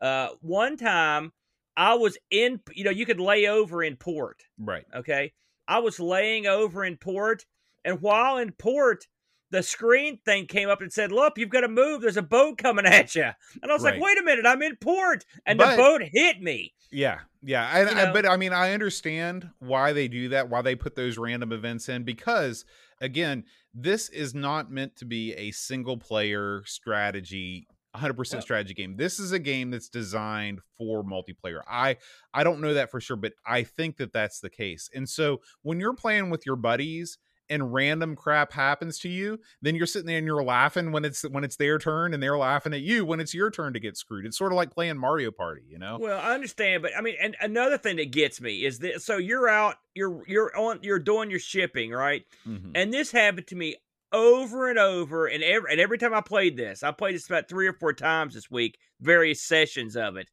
[0.00, 1.32] Uh, one time,
[1.76, 4.44] I was in, you know, you could lay over in port.
[4.58, 4.84] right.
[4.94, 5.32] Okay.
[5.68, 7.44] I was laying over in port,
[7.86, 9.06] and while in port,
[9.50, 12.02] the screen thing came up and said, Look, you've got to move.
[12.02, 13.30] There's a boat coming at you.
[13.62, 13.94] And I was Right.
[13.94, 15.24] like, Wait a minute, I'm in port.
[15.46, 16.74] And But- the boat hit me.
[16.92, 17.68] Yeah, yeah.
[17.68, 21.18] I, I, but I mean, I understand why they do that, why they put those
[21.18, 22.64] random events in, because
[23.00, 27.66] again, this is not meant to be a single player strategy.
[27.94, 28.96] 100% Well- strategy game.
[28.96, 31.60] This is a game that's designed for multiplayer.
[31.68, 31.96] I
[32.34, 34.90] I don't know that for sure, but I think that that's the case.
[34.94, 37.18] And so when you're playing with your buddies
[37.48, 41.22] and random crap happens to you, then you're sitting there and you're laughing when it's
[41.22, 43.96] when it's their turn and they're laughing at you when it's your turn to get
[43.96, 44.26] screwed.
[44.26, 45.98] It's sort of like playing Mario Party, you know?
[46.00, 49.16] Well, I understand, but I mean, and another thing that gets me is that so
[49.16, 52.24] you're out, you're you're on, you're doing your shipping, right?
[52.46, 52.72] Mhm.
[52.74, 53.76] And this happened to me
[54.12, 57.48] over and over, and every and every time I played this, I played this about
[57.48, 60.28] three or four times this week, various sessions of it,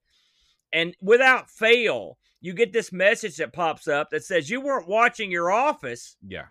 [0.71, 5.31] and without fail, you get this message that pops up that says you weren't watching
[5.31, 6.17] your office.
[6.27, 6.45] Yeah.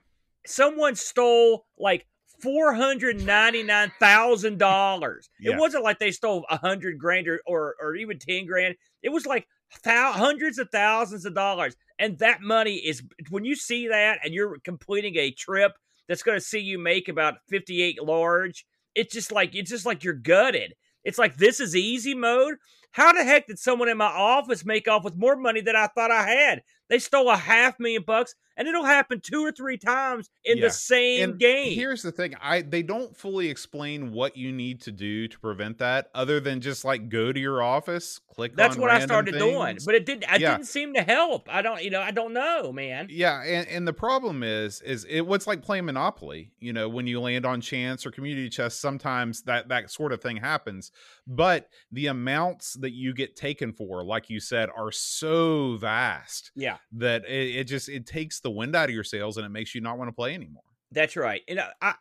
[0.46, 2.06] Someone stole like
[2.40, 5.30] four hundred ninety nine thousand dollars.
[5.40, 5.52] Yeah.
[5.52, 8.74] It wasn't like they stole a hundred grand or, or or even ten grand.
[9.02, 9.46] It was like
[9.84, 14.34] thou- hundreds of thousands of dollars, and that money is when you see that and
[14.34, 15.72] you're completing a trip
[16.08, 18.66] that's going to see you make about fifty eight large.
[18.94, 20.74] It's just like it's just like you're gutted.
[21.04, 22.56] It's like this is easy mode.
[22.92, 25.86] How the heck did someone in my office make off with more money than I
[25.86, 26.62] thought I had?
[26.90, 30.66] They stole a half million bucks, and it'll happen two or three times in Yeah.
[30.66, 31.74] the same And game.
[31.74, 35.78] Here's the thing: I they don't fully explain what you need to do to prevent
[35.78, 38.56] that, other than just like go to your office, click.
[38.56, 40.24] That's what I started doing, but it didn't.
[40.24, 40.52] It Yeah.
[40.52, 41.48] didn't seem to help.
[41.50, 43.08] I don't, you know, I don't know, man.
[43.10, 46.52] yeah, and, and the problem is, is it what's like playing Monopoly.
[46.60, 50.20] You know, when you land on chance or community chest, sometimes that that sort of
[50.20, 50.92] thing happens.
[51.26, 56.78] But the amounts that you get taken for, like you said, are so vast Yeah,
[56.92, 59.74] that it, it just it takes the wind out of your sails and it makes
[59.74, 60.62] you not want to play anymore.
[60.90, 61.42] that's right.
[61.48, 61.94] And I, I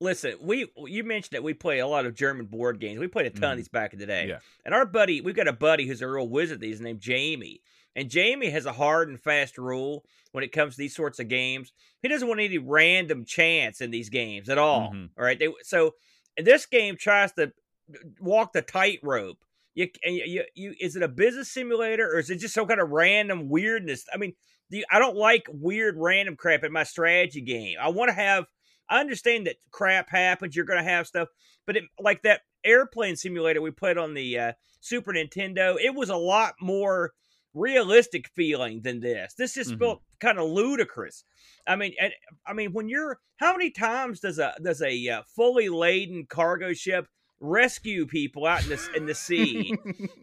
[0.00, 0.34] listen.
[0.40, 2.98] We you mentioned that we play a lot of German board games.
[3.00, 3.52] We played a ton Mhm.
[3.52, 4.28] of these back in the day.
[4.28, 4.38] Yeah.
[4.64, 6.60] And our buddy, we've got a buddy who's a real wizard.
[6.60, 7.60] These named Jamie,
[7.94, 11.28] and Jamie has a hard and fast rule when it comes to these sorts of
[11.28, 11.72] games.
[12.02, 14.92] He doesn't want any random chance in these games at all.
[14.92, 15.10] Mhm.
[15.18, 15.38] all right.
[15.38, 15.94] They so
[16.36, 17.52] this game tries to
[18.20, 19.38] walk the tightrope.
[19.74, 22.80] You, you, you, you, is it a business simulator or is it just some kind
[22.80, 24.06] of random weirdness?
[24.12, 24.34] I mean,
[24.90, 27.76] I don't like weird random crap in my strategy game.
[27.80, 28.46] I want to have.
[28.88, 30.54] I understand that crap happens.
[30.54, 31.28] You're going to have stuff,
[31.66, 36.08] but it, like that airplane simulator we played on the uh, Super Nintendo, it was
[36.08, 37.12] a lot more
[37.54, 39.34] realistic feeling than this.
[39.34, 39.78] This just Mhm.
[39.78, 41.24] felt kind of ludicrous.
[41.66, 42.12] I mean, and,
[42.46, 46.72] I mean, when you're how many times does a does a uh, fully laden cargo
[46.74, 47.08] ship
[47.40, 49.76] rescue people out in the in the sea?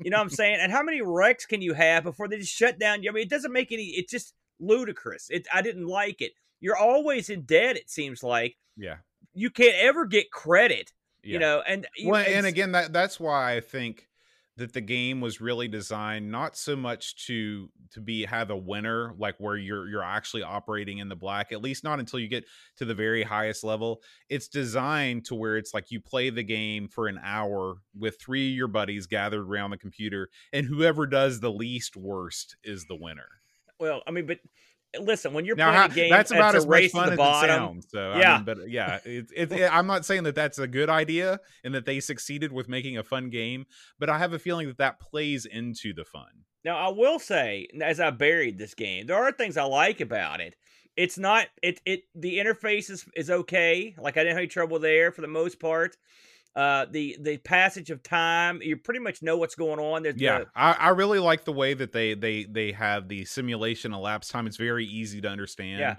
[0.04, 0.58] you know what I'm saying?
[0.62, 3.00] And how many wrecks can you have before they just shut down?
[3.08, 3.86] I mean, it doesn't make any.
[3.86, 5.28] It's just ludicrous.
[5.30, 6.34] It I didn't like it.
[6.60, 7.76] You're always in debt.
[7.76, 8.98] It seems like yeah.
[9.34, 10.92] you can't ever get credit.
[11.24, 11.34] Yeah.
[11.34, 14.08] You know, and you- well, and again, that that's why I think
[14.58, 19.14] that the game was really designed not so much to to be have a winner
[19.18, 22.46] like where you're you're actually operating in the black at least not until you get
[22.78, 24.02] to the very highest level.
[24.30, 28.52] It's designed to where it's like you play the game for an hour with three
[28.52, 32.96] of your buddies gathered around the computer and whoever does the least worst is the
[32.96, 33.28] winner.
[33.80, 34.40] Well, I mean, but
[35.00, 37.06] listen, when you're now playing how- a game, that's about a as race to fun
[37.08, 37.50] the as bottom.
[37.50, 38.36] it sounds so I Yeah.
[38.38, 41.74] mean, but yeah it's it's it, i'm not saying that that's a good idea and
[41.74, 43.66] that they succeeded with making a fun game
[44.00, 47.68] but i have a feeling that that plays into the fun Now, I will say,
[47.82, 50.56] as I buried this game, there are things I like about it.
[50.96, 53.96] It's not it it the interface is, is okay.
[53.98, 55.98] Like I didn't have any trouble there for the most part.
[56.56, 60.04] Uh, the the passage of time, you pretty much know what's going on.
[60.04, 63.26] There's yeah the, I, I really like the way that they they they have the
[63.26, 65.96] simulation elapsed time it's very easy to understand Yeah.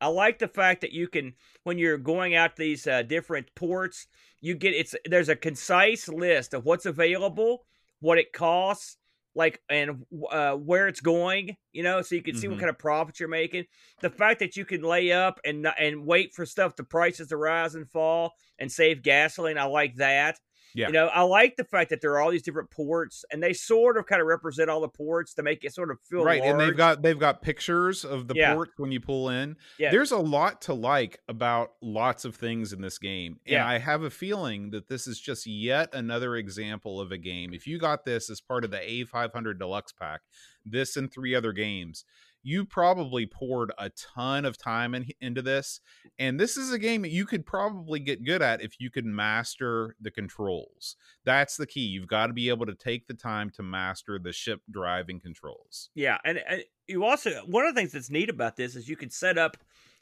[0.00, 4.08] I like the fact that you can when you're going out these uh, different ports,
[4.40, 7.64] you get it's there's a concise list of what's available,
[8.00, 8.98] what it costs,
[9.36, 11.56] like and uh, where it's going.
[11.72, 12.60] You know, so you can see what Mhm.
[12.60, 13.66] kind of profit you're making.
[14.00, 17.36] The fact that you can lay up and and wait for stuff, the prices to
[17.36, 19.58] rise and fall, and save gasoline.
[19.58, 20.40] I like that.
[20.74, 20.88] Yeah.
[20.88, 23.52] You know, I like the fact that there are all these different ports, and they
[23.52, 26.42] sort of kind of represent all the ports to make it sort of feel right
[26.42, 28.54] and they've got they've got pictures of the Yeah.
[28.54, 29.90] ports when you pull in Yeah.
[29.90, 33.66] there's a lot to like about lots of things in this game and Yeah.
[33.66, 37.66] i have a feeling that this is just yet another example of a game if
[37.66, 40.20] you got this as part of the a500 deluxe pack
[40.64, 42.04] this and three other games
[42.46, 45.80] you probably poured a ton of time in, into this
[46.18, 49.04] and this is a game that you could probably get good at if you could
[49.04, 53.50] master the controls that's the key you've got to be able to take the time
[53.50, 57.92] to master the ship driving controls Yeah, and, and you also one of the things
[57.92, 59.56] that's neat about this is you can set up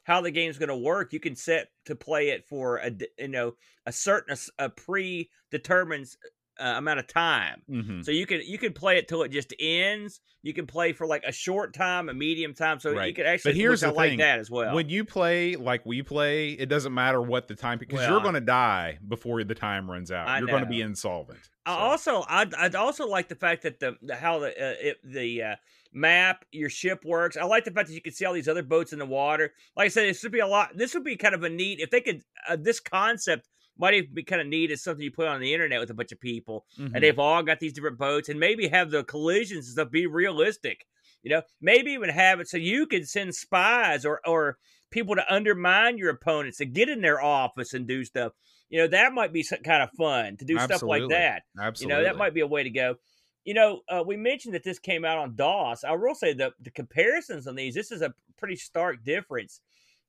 [0.04, 1.12] how the game's going to work.
[1.14, 3.54] You can set to play it for a you know
[3.86, 6.08] a certain a predetermined
[6.58, 7.62] uh, amount of time.
[7.68, 8.02] mm-hmm.
[8.02, 10.20] So you can you can play it till it just ends.
[10.42, 12.78] You can play for like a short time, a medium time.
[12.80, 13.54] So you can actually.
[13.54, 14.74] here's which I like that as well.
[14.74, 18.20] when you play like we play, it doesn't matter what the time because Well, you're
[18.20, 20.28] going to die before the time runs out.
[20.28, 21.40] I you're going to be insolvent.
[21.66, 24.96] I also I'd, I'd also like the fact that the, the how the uh, it,
[25.02, 25.56] the uh,
[25.92, 27.36] map your ship works.
[27.36, 29.52] I like the fact that you can see all these other boats in the water.
[29.76, 30.76] Like I said, this would be a lot.
[30.76, 32.22] This would be kind of a neat if they could.
[32.48, 33.48] Uh, this concept
[33.78, 35.94] might even be kind of neat as something you put on the internet with a
[35.94, 36.92] bunch of people, mhm.
[36.94, 40.06] and they've all got these different boats, and maybe have the collisions and stuff be
[40.06, 40.86] realistic.
[41.22, 44.58] You know, maybe even have it so you can send spies or or
[44.90, 48.32] people to undermine your opponents to get in their office and do stuff.
[48.68, 51.42] You know, that might be some kind of fun to do stuff like that.
[51.58, 51.96] Absolutely.
[51.96, 52.96] You know, that might be a way to go.
[53.44, 55.84] You know, uh, we mentioned that this came out on DOS.
[55.84, 57.74] I will say the the comparisons on these.
[57.74, 59.60] This is a pretty stark difference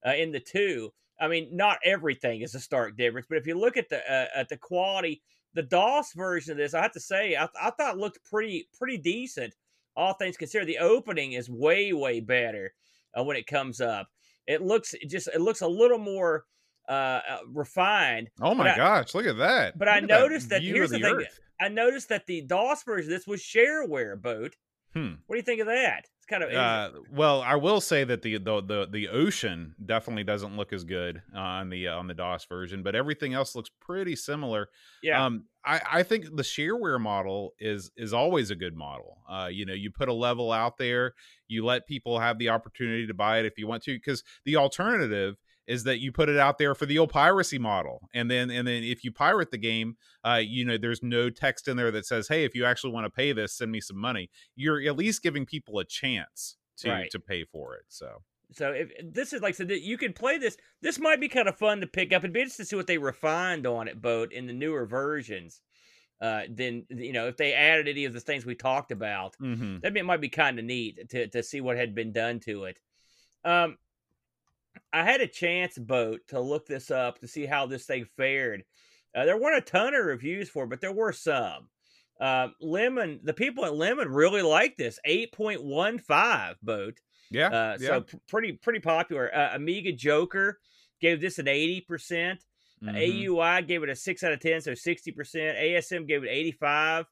[0.05, 0.91] uh, in the two.
[1.19, 4.27] I mean, not everything is a stark difference, but if you look at the uh,
[4.35, 5.21] at the quality,
[5.53, 8.97] the DOS version of this, I have to say, I, I thought looked pretty pretty
[8.97, 9.55] decent.
[9.95, 12.73] All things considered, the opening is way way better
[13.17, 14.07] uh, when it comes up.
[14.47, 16.43] It looks it just it looks a little more
[16.89, 18.29] uh, uh, refined.
[18.41, 19.77] Oh my I- gosh, look at that.
[19.77, 21.25] but I Look at noticed that- view here's of the thing,
[21.61, 24.55] I noticed that the DOS version of this was shareware boat.
[24.93, 25.13] Hmm.
[25.25, 26.07] What do you think of that?
[26.27, 30.23] It's kind of Uh, well, I will say that the, the the the ocean definitely
[30.23, 33.55] doesn't look as good uh, on the uh, on the DOS version, but everything else
[33.55, 34.69] looks pretty similar.
[35.03, 35.23] yeah.
[35.23, 39.17] Um, I, I think the shareware model is is always a good model.
[39.29, 41.13] Uh, you know, you put a level out there,
[41.47, 44.55] you let people have the opportunity to buy it if you want to, because the
[44.55, 45.35] alternative
[45.67, 48.67] is that you put it out there for the old piracy model, and then and
[48.67, 52.05] then if you pirate the game, uh, you know, there's no text in there that
[52.05, 54.95] says, "Hey, if you actually want to pay this, send me some money." You're at
[54.95, 57.11] least giving people a chance to Right.
[57.11, 57.85] to pay for it.
[57.87, 61.27] So So if this is like so that you can play this, this might be
[61.27, 62.21] kind of fun to pick up.
[62.21, 65.61] It'd be interesting to see what they refined on it, boat in the newer versions.
[66.21, 69.81] Uh, then you know if they added any of the things we talked about, mhm.
[69.81, 72.65] that it might be kind of neat to to see what had been done to
[72.65, 72.79] it.
[73.43, 73.77] Um,
[74.95, 78.63] I had a chance, boat, to look this up to see how this thing fared.
[79.15, 81.69] Uh, there weren't a ton of reviews for it, but there were some.
[82.19, 84.99] Uh, Lemon, the people at Lemon really liked this.
[85.05, 86.97] Eight point one five boat.
[87.29, 87.87] yeah, Uh, yeah.
[87.87, 89.33] so p- pretty pretty popular.
[89.35, 90.59] Uh, Amiga Joker
[91.01, 92.39] gave this an eighty percent.
[92.83, 92.95] Mhm.
[92.95, 95.57] AUI gave it a six out of ten, so sixty percent.
[95.57, 97.05] ASM gave it eighty five,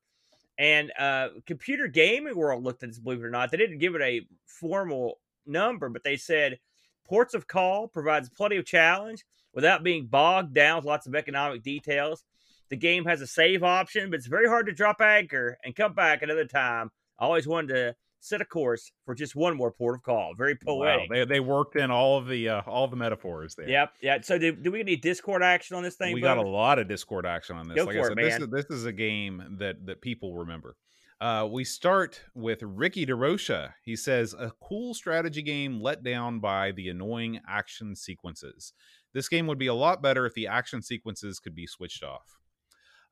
[0.57, 2.99] and uh, Computer Gaming World looked at this.
[2.99, 6.59] Believe it or not, they didn't give it a formal number, but they said
[7.05, 9.23] Ports of Call provides plenty of challenge
[9.53, 12.23] without being bogged down with lots of economic details.
[12.69, 15.93] The game has a save option, but it's very hard to drop anchor and come
[15.93, 16.91] back another time.
[17.19, 20.33] I always wanted to set a course for just one more port of call.
[20.35, 21.09] Very Wow, poetic.
[21.09, 23.67] they they worked in all of the uh, all of the metaphors there.
[23.69, 24.21] Yep, yeah.
[24.21, 26.13] So, do, do we get any Discord action on this thing?
[26.13, 27.75] we got a lot of Discord action on this.
[27.75, 28.41] Go like for I it, said, this man.
[28.43, 30.75] is this is a game that that people remember.
[31.23, 33.71] Uh, we start with Ricky DeRocha.
[33.81, 38.73] He says a cool strategy game let down by the annoying action sequences.
[39.13, 42.39] This game would be a lot better if the action sequences could be switched off.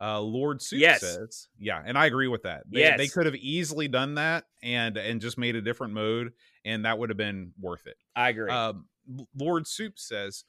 [0.01, 0.99] Uh, Lord Soup Yes.
[0.99, 2.64] says, "Yeah, and I agree with that.
[2.70, 6.34] They, they could have easily done that and and just made a different mode,
[6.66, 8.51] and that would have been worth it." I agree.
[8.51, 8.89] Um,
[9.38, 10.43] Lord Soup says,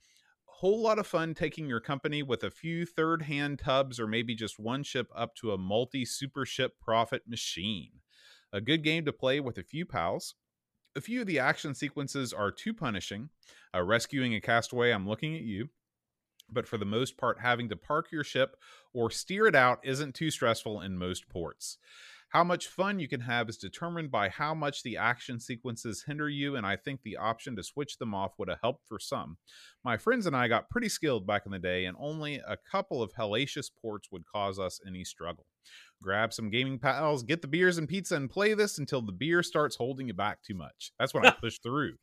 [0.63, 4.33] whole lot of fun taking your company with a few third hand tubs or maybe
[4.33, 7.91] just one ship up to a multi super ship profit machine.
[8.53, 10.37] A good game to play with a few pals.
[10.95, 13.31] A few of the action sequences are too punishing.
[13.75, 15.71] Uh, rescuing a castaway, I'm looking at you.
[16.49, 18.55] But for the most part, having to park your ship
[18.95, 21.79] or steer it out isn't too stressful in most ports.
[22.33, 26.31] How much fun you can have is determined by how much the action sequences hinder
[26.31, 29.37] you, and I think the option to switch them off would have helped for some.
[29.85, 33.03] My friends and I got pretty skilled back in the day, and only a couple
[33.03, 35.45] of hellacious ports would cause us any struggle.
[36.03, 39.43] Grab some gaming pals, get the beers and pizza, and play this until the beer
[39.43, 40.93] starts holding you back too much.
[40.99, 41.97] That's when I push through.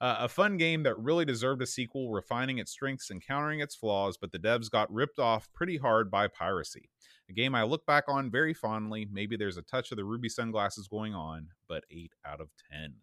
[0.00, 3.76] Uh, a fun game that really deserved a sequel, refining its strengths and countering its
[3.76, 6.90] flaws, but the devs got ripped off pretty hard by piracy.
[7.28, 9.06] A game I look back on very fondly.
[9.10, 12.94] Maybe there's a touch of the ruby sunglasses going on, but 8 out of 10.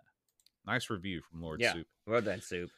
[0.65, 1.73] Nice review from Lord Yeah.
[1.73, 1.87] Soup.
[2.07, 2.69] well done, Soup.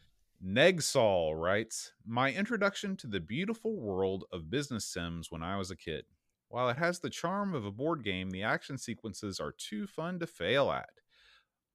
[0.45, 5.75] Negsol writes My introduction to the beautiful world of business sims when I was a
[5.75, 6.05] kid.
[6.49, 10.19] While it has the charm of a board game, the action sequences are too fun
[10.19, 10.89] to fail at.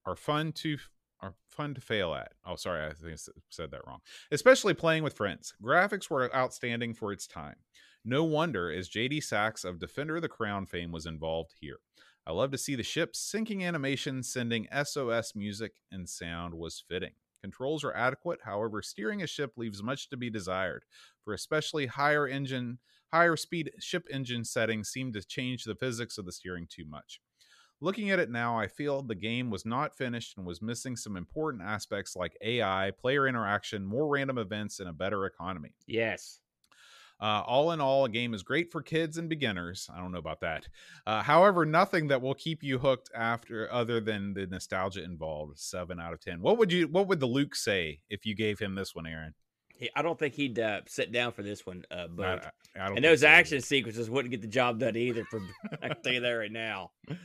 [0.05, 0.77] Are fun to
[1.21, 2.33] are fun to fail at.
[2.45, 4.01] Oh, sorry, I think I said that wrong.
[4.31, 5.53] Especially playing with friends.
[5.63, 7.55] Graphics were outstanding for its time.
[8.05, 11.77] No wonder, as JD Sachs of Defender of the Crown fame was involved here.
[12.25, 17.13] I love to see the ship sinking animation sending SOS music and sound was fitting.
[17.41, 20.85] Controls are adequate, however, steering a ship leaves much to be desired.
[21.23, 22.79] For especially higher engine,
[23.11, 27.19] higher speed ship engine settings seem to change the physics of the steering too much.
[27.81, 31.17] Looking at it now, I feel the game was not finished and was missing some
[31.17, 35.75] important aspects like AI, player interaction, more random events, and a better economy.
[35.85, 36.39] Yes.
[37.23, 39.89] Uh, all in all, a game is great for kids and beginners.
[39.95, 40.67] I don't know about that.
[41.07, 45.57] Uh, however, nothing that will keep you hooked after other than the nostalgia involved.
[45.57, 46.41] Seven out of ten.
[46.41, 46.89] What would you?
[46.89, 49.33] What would the Luke say if you gave him this one, Aaron?
[49.69, 52.97] He, I don't think he'd uh, sit down for this one, uh, but I don't
[52.97, 53.27] and those so.
[53.27, 55.23] action sequences wouldn't get the job done either.
[55.23, 55.39] For
[55.81, 56.91] I can tell you that right now.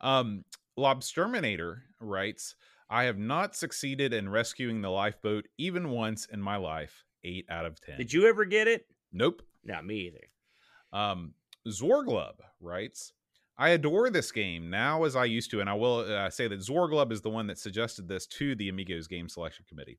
[0.00, 0.44] Um,
[0.78, 2.56] Lobsterminator writes,
[2.90, 7.04] "I have not succeeded in rescuing the lifeboat even once in my life.
[7.22, 7.96] Eight out of ten.
[7.96, 8.86] Did you ever get it?
[9.14, 9.42] Nope.
[9.64, 10.28] Not me either.
[10.92, 11.32] Um,
[11.66, 13.12] Zorglub writes,
[13.56, 16.58] I adore this game now as I used to, and I will uh, say that
[16.58, 19.98] Zorglub is the one that suggested this to the Amigos Game Selection Committee.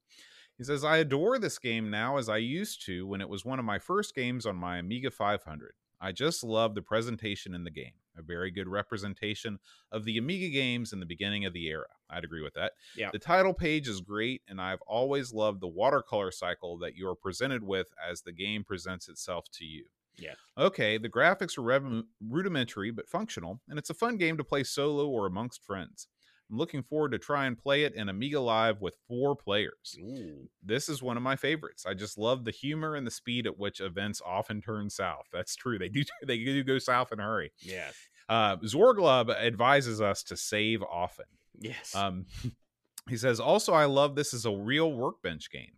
[0.58, 3.60] He says, I adore this game now as I used to when it was one
[3.60, 5.74] of my first games on my Amiga 500.
[6.02, 7.94] I just love the presentation in the game.
[8.18, 9.60] A very good representation
[9.92, 11.88] of the Amiga games in the beginning of the era.
[12.10, 12.74] I'd agree with that.
[12.96, 13.10] Yeah.
[13.12, 17.16] The title page is great, and I've always loved the watercolor cycle that you are
[17.16, 19.86] presented with as the game presents itself to you.
[20.18, 20.36] Yeah.
[20.58, 24.64] Okay, the graphics are rev- rudimentary but functional, and it's a fun game to play
[24.64, 26.08] solo or amongst friends.
[26.50, 29.98] I'm looking forward to try and play it in Amiga Live with four players.
[30.00, 30.48] Ooh.
[30.64, 31.86] This is one of my favorites.
[31.86, 35.26] I just love the humor and the speed at which events often turn south.
[35.34, 35.80] That's true.
[35.80, 37.52] They do they do go south in a hurry.
[37.60, 37.96] Yes.
[38.28, 41.26] Uh, Zorglub advises us to save often.
[41.60, 41.96] Yes.
[41.96, 42.26] Um,
[43.10, 45.74] he says, also, I love this is a real workbench game.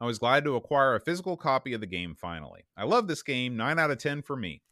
[0.00, 2.64] I was glad to acquire a physical copy of the game finally.
[2.76, 4.62] I love this game, 9 out of 10 for me.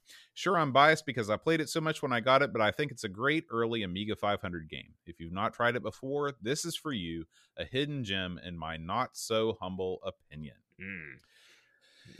[0.41, 2.71] Sure, I'm biased because I played it so much when I got it, but I
[2.71, 4.95] think it's a great early Amiga 500 game.
[5.05, 7.27] If you've not tried it before, this is for you,
[7.59, 10.55] a hidden gem in my not so humble opinion.
[10.81, 11.19] Mm.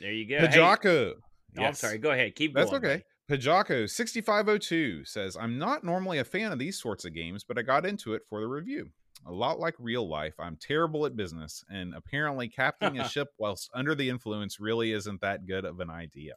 [0.01, 0.39] There you go.
[0.41, 1.15] Hey- Pajako.
[1.59, 1.97] Oh, I'm sorry.
[1.97, 2.35] Go ahead.
[2.35, 2.83] Keep That's going.
[2.83, 3.05] That's okay.
[3.31, 7.63] Pajako 6502 says, I'm not normally a fan of these sorts of games, but I
[7.63, 8.91] got into it for the review.
[9.25, 13.71] A lot like real life, I'm terrible at business, and apparently captaining a ship whilst
[13.73, 16.35] under the influence really isn't that good of an idea.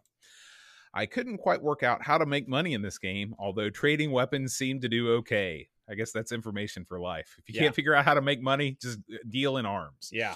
[0.94, 4.54] I couldn't quite work out how to make money in this game, although trading weapons
[4.56, 5.70] seemed to do okay.
[5.90, 7.36] I guess that's information for life.
[7.40, 7.64] If you Yeah.
[7.64, 10.10] can't figure out how to make money, just uh, deal in arms.
[10.14, 10.36] Yeah.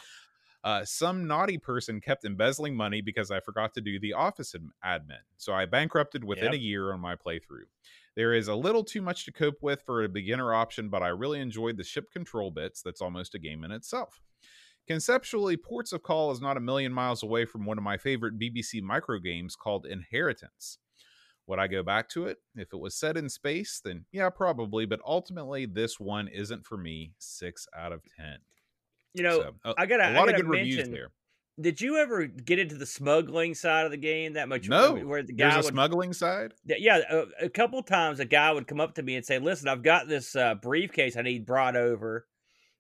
[0.63, 4.53] Uh, some naughty person kept embezzling money because I forgot to do the office
[4.83, 5.21] admin.
[5.37, 6.53] So I bankrupted within Yep.
[6.53, 7.67] a year on my playthrough.
[8.15, 11.09] There is a little too much to cope with for a beginner option, but I
[11.09, 12.81] really enjoyed the ship control bits.
[12.81, 14.19] That's almost a game in itself.
[14.87, 18.39] Conceptually, Ports of Call is not a million miles away from one of my favorite
[18.39, 20.77] BBC micro games called Inheritance.
[21.47, 22.37] Would I go back to it?
[22.55, 26.77] If it was set in space, then yeah, probably, but ultimately, this one isn't for
[26.77, 27.13] me.
[27.19, 28.37] Six out of 10.
[29.13, 31.11] You know, So, a, I gotta, a lot of good reviews mention, there.
[31.59, 34.69] Did you ever get into the smuggling side of the game that much?
[34.69, 36.53] No, where the guy There's a would smuggling side.
[36.65, 39.39] Yeah, yeah, a, a couple times a guy would come up to me and say,
[39.39, 42.27] "Listen, I've got this uh, briefcase I need brought over,"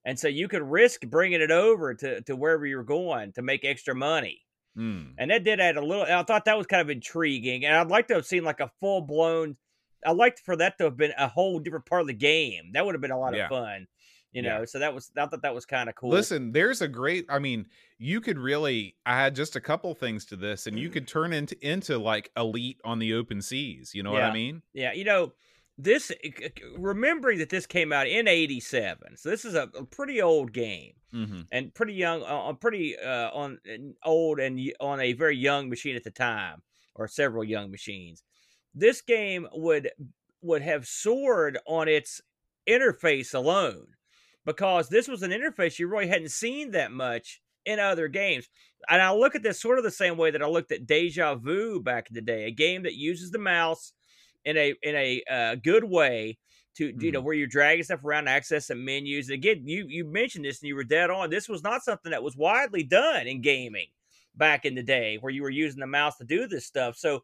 [0.07, 3.63] and so you could risk bringing it over to to wherever you're going to make
[3.63, 4.39] extra money.
[4.75, 5.01] Hmm.
[5.17, 6.03] And that did add a little.
[6.03, 8.71] I thought that was kind of intriguing, and I'd like to have seen like a
[8.79, 9.57] full blown.
[10.05, 12.71] I'd like for that to have been a whole different part of the game.
[12.73, 13.45] That would have been a lot Yeah.
[13.45, 13.87] of fun,
[14.31, 14.59] you Yeah.
[14.59, 14.65] know.
[14.65, 15.11] So that was.
[15.17, 16.11] I thought that was kind of cool.
[16.11, 17.25] Listen, there's a great.
[17.27, 17.65] I mean,
[17.97, 21.57] you could really add just a couple things to this, and you could turn into
[21.67, 23.95] into like elite on the open seas.
[23.95, 24.61] You know what I mean?
[24.73, 25.33] Yeah, you know,
[25.77, 26.11] this
[26.77, 30.93] remembering that this came out in '87, so this is a, a pretty old game
[31.13, 31.41] Mm-hmm.
[31.53, 35.95] and pretty young, uh, pretty uh, on an old and on a very young machine
[35.95, 36.61] at the time,
[36.95, 38.23] or several young machines.
[38.75, 39.89] This game would
[40.41, 42.21] would have soared on its
[42.69, 43.87] interface alone
[44.45, 48.49] because this was an interface you really hadn't seen that much in other games.
[48.89, 51.35] And I look at this sort of the same way that I looked at Deja
[51.35, 53.93] Vu back in the day, a game that uses the mouse
[54.47, 56.37] in a in a uh, good way
[56.75, 59.27] to you know where you're dragging stuff around, access some menus.
[59.27, 61.29] And again, you you mentioned this and you were dead on.
[61.29, 63.87] This was not something that was widely done in gaming
[64.35, 66.97] back in the day, where you were using the mouse to do this stuff.
[66.97, 67.23] So.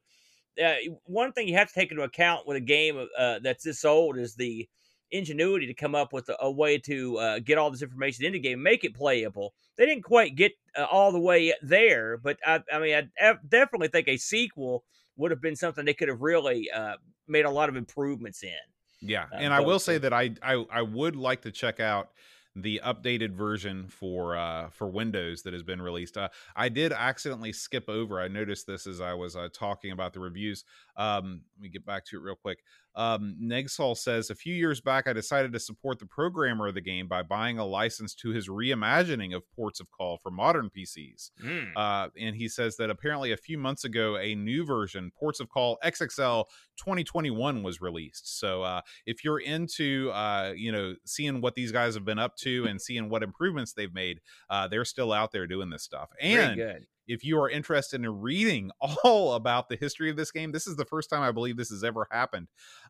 [0.64, 3.84] Uh, one thing you have to take into account with a game uh, that's this
[3.84, 4.70] old is the
[5.10, 8.38] ingenuity to come up with a, a way to uh, get all this information into
[8.38, 9.56] the game, make it playable.
[9.78, 13.50] They didn't quite get uh, all the way there, but I, I mean, I def-
[13.50, 14.84] definitely think a sequel
[15.16, 16.96] would have been something they could have really uh,
[17.28, 18.54] made a lot of improvements in.
[19.02, 22.12] Yeah, Uh, and I will say that I, I I would like to check out
[22.56, 26.18] the updated version for uh for Windows that has been released.
[26.18, 28.22] Uh, I did accidentally skip over.
[28.22, 30.64] I noticed this as I was uh, talking about the reviews.
[30.96, 32.60] Um, let me get back to it real quick.
[32.96, 36.82] Um, Negsol says a few years back I decided to support the programmer of the
[36.82, 41.32] game by buying a license to his reimagining of Ports of Call for modern PCs.
[41.44, 41.72] Mm.
[41.76, 45.50] Uh, and he says that apparently a few months ago, a new version, Ports of
[45.50, 46.46] Call XXL
[46.78, 48.40] 2021, was released.
[48.40, 52.36] So uh, if you're into, uh, you know, seeing what these guys have been up
[52.38, 56.10] to and seeing what improvements they've made, uh, they're still out there doing this stuff.
[56.22, 56.88] Very And good.
[57.08, 58.72] If you are interested in reading
[59.04, 61.70] all about the history of this game, this is the first time I believe this
[61.70, 62.48] has ever happened.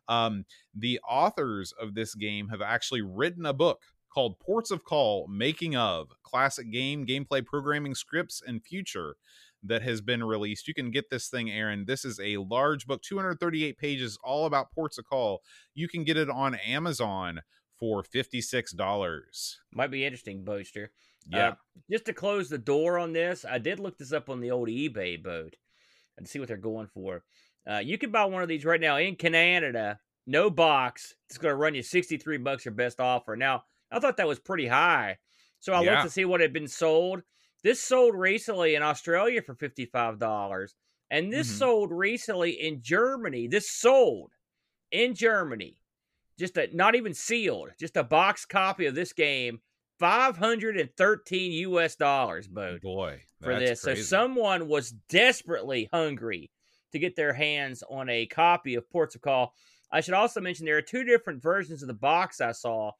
[0.08, 0.44] Um,
[0.74, 5.76] the authors of this game have actually written a book called Ports of Call Making
[5.76, 9.16] of Classic Game, Gameplay Programming Scripts, and Future
[9.64, 10.68] that has been released.
[10.68, 11.86] You can get this thing, Aaron.
[11.86, 15.42] This is a large book, 238 pages, all about Ports of Call.
[15.74, 17.40] You can get it on Amazon
[17.78, 19.56] for $56.
[19.72, 20.90] Might be interesting, Boaster.
[21.28, 21.48] Yeah.
[21.48, 21.54] Uh,
[21.90, 24.68] just to close the door on this, I did look this up on the old
[24.68, 25.56] eBay boat
[26.16, 27.24] and see what they're going for.
[27.68, 31.14] Uh, you can buy one of these right now in Canada, no box.
[31.28, 33.36] It's going to run you 63 bucks your best offer.
[33.36, 35.18] Now, I thought that was pretty high.
[35.60, 35.92] So I Yeah.
[35.92, 37.22] looked to see what had been sold.
[37.62, 40.74] This sold recently in Australia for $55.
[41.10, 41.58] And this Mhm.
[41.58, 43.46] sold recently in Germany.
[43.46, 44.32] This sold
[44.90, 45.78] in Germany.
[46.38, 49.60] Just a not even sealed, just a box copy of this game
[50.00, 52.78] 513 US dollars, Boy,
[53.40, 53.82] for this.
[53.82, 54.02] crazy.
[54.02, 56.50] So someone was desperately hungry
[56.92, 59.52] to get their hands on a copy of Ports of Call.
[59.92, 62.92] I should also mention there are two different versions of the box I saw.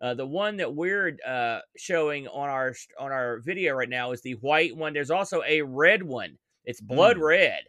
[0.00, 4.20] Uh, the one that we're uh, showing on our on our video right now is
[4.22, 4.92] the white one.
[4.92, 6.36] There's also a red one.
[6.64, 7.22] It's blood Hmm.
[7.22, 7.62] red.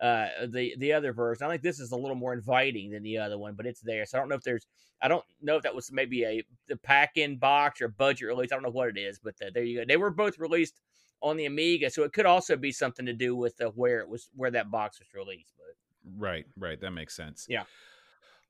[0.00, 1.46] Uh, the the other version.
[1.46, 4.06] I think this is a little more inviting than the other one, but it's there.
[4.06, 4.66] So I don't know if there's.
[5.02, 8.50] I don't know if that was maybe a the pack in box or budget release.
[8.50, 9.84] I don't know what it is, but uh, there you go.
[9.86, 10.80] They were both released
[11.20, 14.08] on the Amiga, so it could also be something to do with the, where it
[14.08, 15.52] was where that box was released.
[15.58, 15.76] But
[16.16, 16.80] Right, right.
[16.80, 17.46] That makes sense.
[17.48, 17.64] Yeah.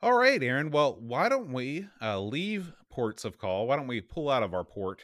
[0.03, 0.71] All right, Aaron.
[0.71, 3.67] Well, why don't we uh, leave ports of call?
[3.67, 5.03] Why don't we pull out of our port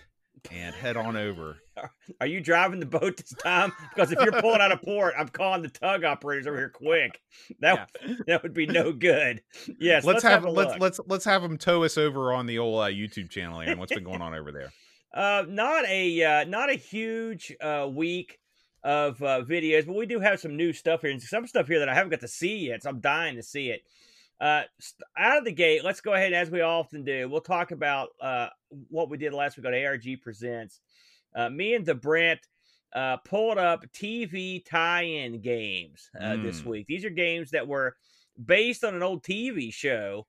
[0.53, 1.59] and head on over?
[2.21, 3.73] are you driving the boat this time?
[3.95, 7.21] Because if you're pulling out of port, I'm calling the tug operators over here quick.
[7.61, 7.91] That
[8.27, 9.43] that would be no good.
[9.79, 12.59] Yes, let's, let's, have, a let's let's let's have them tow us over on the
[12.59, 13.79] old uh, YouTube channel, Aaron.
[13.79, 14.73] What's been going on over there?
[15.15, 18.39] Uh, not a uh, not a huge uh, week
[18.85, 21.79] of uh, videos, but we do have some new stuff here and some stuff here
[21.79, 22.83] that I haven't got to see yet.
[22.83, 23.81] So I'm dying to see it.
[24.41, 24.63] Uh,
[25.17, 27.29] out of the gate, let's go ahead as we often do.
[27.29, 28.49] We'll talk about uh,
[28.91, 30.81] what we did last week on ARG Presents.
[31.35, 32.41] Uh, me and the Brent
[32.95, 36.67] uh, pulled up TV tie-in games uh, this Mm.
[36.67, 36.87] week.
[36.87, 37.97] These are games that were
[38.45, 40.27] based on an old TV show.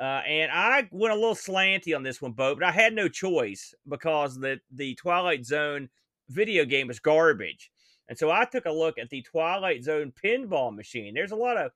[0.00, 3.08] Uh, and I went a little slanty on this one, Bo, but I had no
[3.08, 5.90] choice because the the Twilight Zone
[6.28, 7.70] video game is garbage.
[8.08, 11.14] And so I took a look at the Twilight Zone pinball machine.
[11.14, 11.70] There's a lot of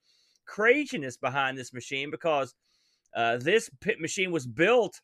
[0.46, 2.54] craziness behind this machine because
[3.14, 5.00] uh, this pit machine was built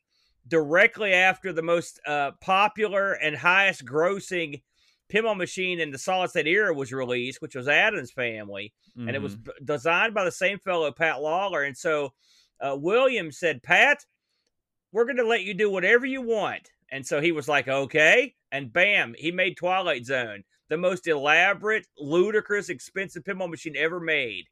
[0.48, 4.62] directly after the most uh, popular and highest grossing
[5.12, 9.22] pinball machine in the solid state era was released, which was Addams Family and it
[9.22, 9.44] was Mhm.
[9.44, 11.66] b- designed by the same fellow, Pat Lawlor.
[11.66, 12.12] And so
[12.60, 14.04] uh, Williams said, Pat,
[14.92, 16.70] we're going to let you do whatever you want.
[16.90, 18.34] And so he was like, okay.
[18.50, 24.44] And bam, he made Twilight Zone, the most elaborate, ludicrous, expensive pinball machine ever made.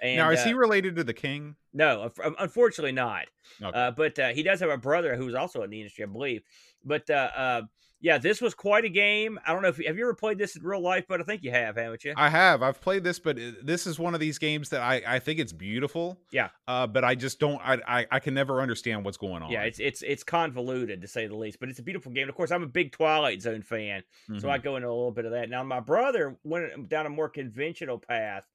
[0.00, 1.56] And, now, is uh, he related to the king?
[1.72, 3.26] no, unfortunately not.
[3.62, 3.78] Okay.
[3.78, 6.42] Uh, but uh, he does have a brother who's also in the industry, I believe.
[6.84, 7.62] But uh, uh,
[8.00, 9.40] yeah, this was quite a game.
[9.44, 11.24] I don't know if you, have you ever played this in real life, but I
[11.24, 12.14] think you have, haven't you?
[12.16, 12.62] I have.
[12.62, 15.52] I've played this, but this is one of these games that I, I think it's
[15.52, 16.20] beautiful.
[16.30, 16.50] Yeah.
[16.68, 17.60] Uh, but I just don't.
[17.60, 19.50] I, I I can never understand what's going on.
[19.50, 22.28] Yeah, it's it's it's convoluted to say the least, but it's a beautiful game.
[22.28, 24.50] Of course, I'm a big Twilight Zone fan, so Mhm.
[24.50, 25.50] I go into a little bit of that.
[25.50, 28.46] Now, my brother went down a more conventional path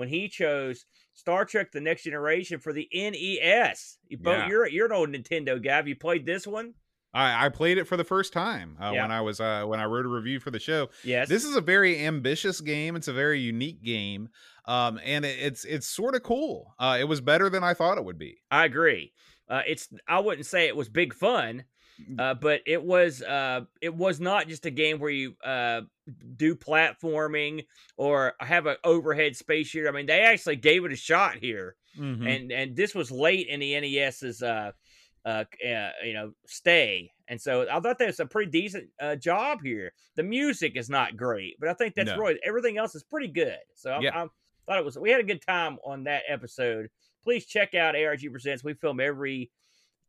[0.00, 3.98] when he chose Star Trek: The Next Generation for the NES.
[4.08, 4.48] You both, Yeah.
[4.48, 5.76] you're you're an old Nintendo guy.
[5.76, 6.74] Have you played this one?
[7.12, 9.02] I, I played it for the first time uh, Yeah.
[9.02, 10.88] when I was uh, when I wrote a review for the show.
[11.04, 11.28] Yes.
[11.28, 12.96] This is a very ambitious game.
[12.96, 14.28] It's a very unique game,
[14.66, 16.74] um, and it, it's it's sort of cool.
[16.78, 18.38] Uh, it was better than I thought it would be.
[18.50, 19.12] I agree.
[19.48, 21.64] Uh, it's I wouldn't say it was big fun,
[22.18, 25.82] uh, but it was uh, it was not just a game where you uh,
[26.36, 29.88] do platforming or have an overhead space shooter.
[29.88, 32.26] I mean, they actually gave it a shot here, Mhm.
[32.36, 34.72] and and this was late in the NES's uh,
[35.24, 39.60] uh, uh, you know stay, and so I thought that's a pretty decent uh, job
[39.62, 39.92] here.
[40.16, 42.16] The music is not great, but I think that's No.
[42.18, 43.58] really everything else is pretty good.
[43.74, 44.22] So I, Yeah.
[44.24, 44.26] I
[44.66, 46.88] thought it was we had a good time on that episode.
[47.22, 48.64] Please check out ARG Presents.
[48.64, 49.50] We film every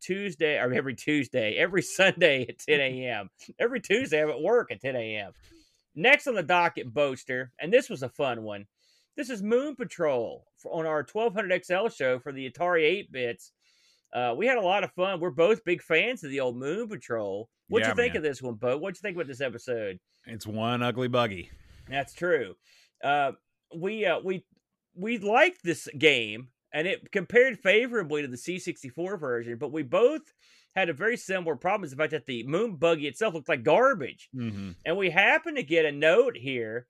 [0.02, 3.30] Tuesday or every Tuesday, every Sunday at 10 a.m.
[3.60, 5.32] every Tuesday I'm at work at 10 a.m.
[5.96, 8.66] Next on the docket, Boaster, and this was a fun one.
[9.18, 13.52] This is Moon Patrol for, on our 1200 XL show for the Atari 8 bits.
[14.14, 15.20] Uh, we had a lot of fun.
[15.20, 17.50] We're both big fans of the old Moon Patrol.
[17.68, 18.18] What'd Yeah, you think man.
[18.18, 18.78] of this one, Bo?
[18.78, 20.00] What'd you think about this episode?
[20.26, 21.50] It's one ugly buggy.
[21.90, 22.56] That's true.
[23.04, 23.34] Uh,
[23.76, 24.46] we uh, we
[24.96, 29.58] we liked this game, and it compared favorably to the C64 version.
[29.58, 30.22] But we both
[30.76, 33.64] had a very similar problem: is the fact that the Moon Buggy itself looked like
[33.64, 34.30] garbage.
[34.36, 34.72] Mm-hmm.
[34.86, 36.88] And we happen to get a note here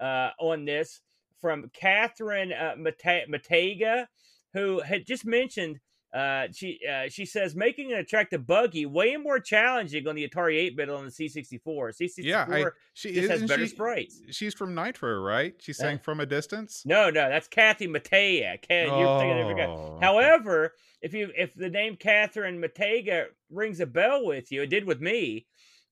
[0.00, 1.00] uh, on this
[1.40, 4.06] from Catherine uh, Mate- Matega,
[4.52, 5.80] who had just mentioned.
[6.14, 10.70] Uh, she uh, she says making an attractive buggy way more challenging on the Atari
[10.70, 11.60] 8-bit on the C64.
[11.64, 14.22] C64 Yeah, I, she just has better she- sprites.
[14.30, 15.54] She's from Nitro, right?
[15.58, 16.82] She sang from a distance.
[16.86, 18.58] No, no, that's Kathy Mattea.
[18.70, 18.92] Of.
[18.92, 24.70] Oh, However, if you if the name Catherine Matega rings a bell with you, it
[24.70, 25.46] did with me.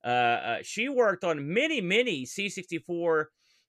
[0.05, 3.27] Uh, uh, she worked on many, many C64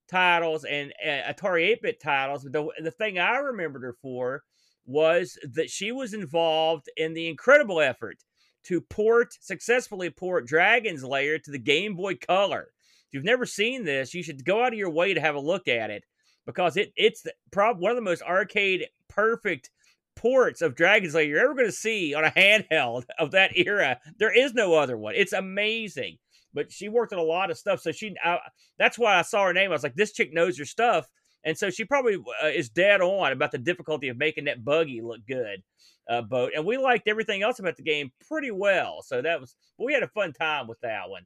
[0.08, 2.44] titles and uh, Atari 8-bit titles.
[2.44, 4.44] But the the thing I remembered her for
[4.86, 8.18] was that she was involved in the incredible effort
[8.64, 12.70] to port successfully port Dragon's Lair to the Game Boy Color.
[13.08, 15.40] If you've never seen this, you should go out of your way to have a
[15.40, 16.04] look at it
[16.46, 19.70] because it it's the, prob- one of the most arcade perfect
[20.16, 24.00] ports of Dragon's Lair you're ever going to see on a handheld of that era.
[24.18, 25.16] There is no other one.
[25.16, 26.18] It's amazing.
[26.54, 28.16] But she worked on a lot of stuff, so she.
[28.24, 28.38] I,
[28.78, 29.72] that's why I saw her name.
[29.72, 31.08] I was like, this chick knows her stuff,
[31.44, 35.02] and so she probably uh, is dead on about the difficulty of making that buggy
[35.02, 35.64] look good.
[36.10, 39.02] Uh, boat, and we liked everything else about the game pretty well.
[39.06, 41.26] So that was we had a fun time with that one.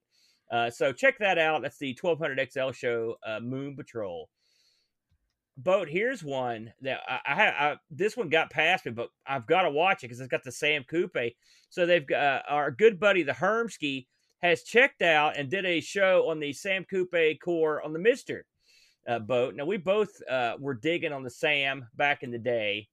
[0.51, 1.61] Uh, so check that out.
[1.61, 4.29] That's the 1200 XL show, uh, Moon Patrol.
[5.57, 7.53] Boat, here's one that I, I had.
[7.55, 10.43] I, this one got past me, but I've got to watch it because it's got
[10.43, 11.33] the Sam Coupe.
[11.69, 14.05] So they've got uh, our good buddy the Hermsky
[14.43, 18.45] has checked out and did a show on the Sam Coupe core on the Mister
[19.07, 19.55] uh, boat.
[19.55, 22.89] Now we both uh, were digging on the Sam back in the day.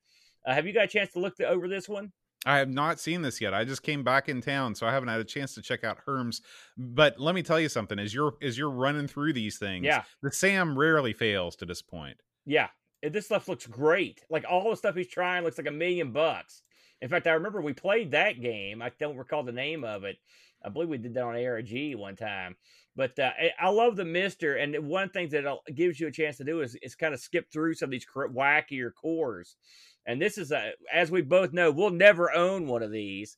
[0.47, 2.13] Uh, have you got a chance to look the, over this one?
[2.47, 3.55] I have not seen this yet.
[3.55, 6.05] I just came back in town, so I haven't had a chance to check out
[6.07, 6.43] Herms.
[6.77, 10.03] But let me tell you something: as you're as you're running through these things, Yeah.
[10.23, 12.19] the Sam rarely fails to disappoint.
[12.45, 12.69] Yeah,
[13.03, 14.23] this stuff looks great.
[14.29, 16.63] Like all the stuff he's trying looks like a million bucks.
[17.01, 18.83] In fact, I remember we played that game.
[18.83, 20.19] I don't recall the name of it.
[20.65, 22.57] I believe we did that on ARG one time.
[22.97, 25.45] But uh, I- love the Mister, and one thing that
[25.75, 28.07] gives you a chance to do is, is kind of skip through some of these
[28.15, 29.57] wackier cores.
[30.07, 33.37] And this is a, as we both know, we'll never own one of these.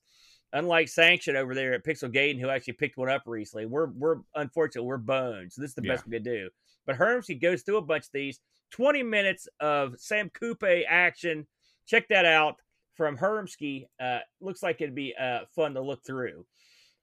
[0.52, 4.18] unlike Sanction over there at Pixel Gaiden, who actually picked one up recently, we're we're
[4.34, 5.52] unfortunately we're boned.
[5.52, 5.92] So this is the Yeah.
[5.94, 6.50] best we could do.
[6.86, 8.38] But Hermsky goes through a bunch of these.
[8.72, 11.46] 20 minutes of Sam Coupe action.
[11.86, 12.56] Check that out
[12.94, 13.86] from Hermsky.
[14.00, 16.44] Uh, looks like it'd be uh, fun to look through.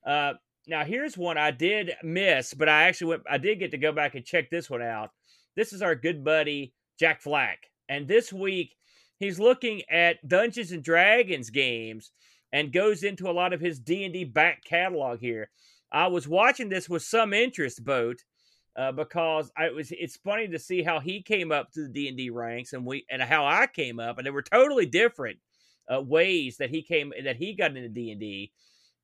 [0.05, 0.33] Uh,
[0.67, 3.23] now here's one I did miss, but I actually went.
[3.29, 5.11] I did get to go back and check this one out.
[5.55, 8.75] This is our good buddy Jack Flack, and this week
[9.19, 12.11] he's looking at Dungeons and Dragons games
[12.51, 15.49] and goes into a lot of his D and D back catalog here.
[15.91, 18.23] I was watching this with some interest, boat,
[18.75, 19.91] uh, because I it was.
[19.91, 22.85] It's funny to see how he came up to the D and D ranks and
[22.85, 25.39] we and how I came up, and they were totally different
[25.93, 28.51] uh, ways that he came that he got into D and D.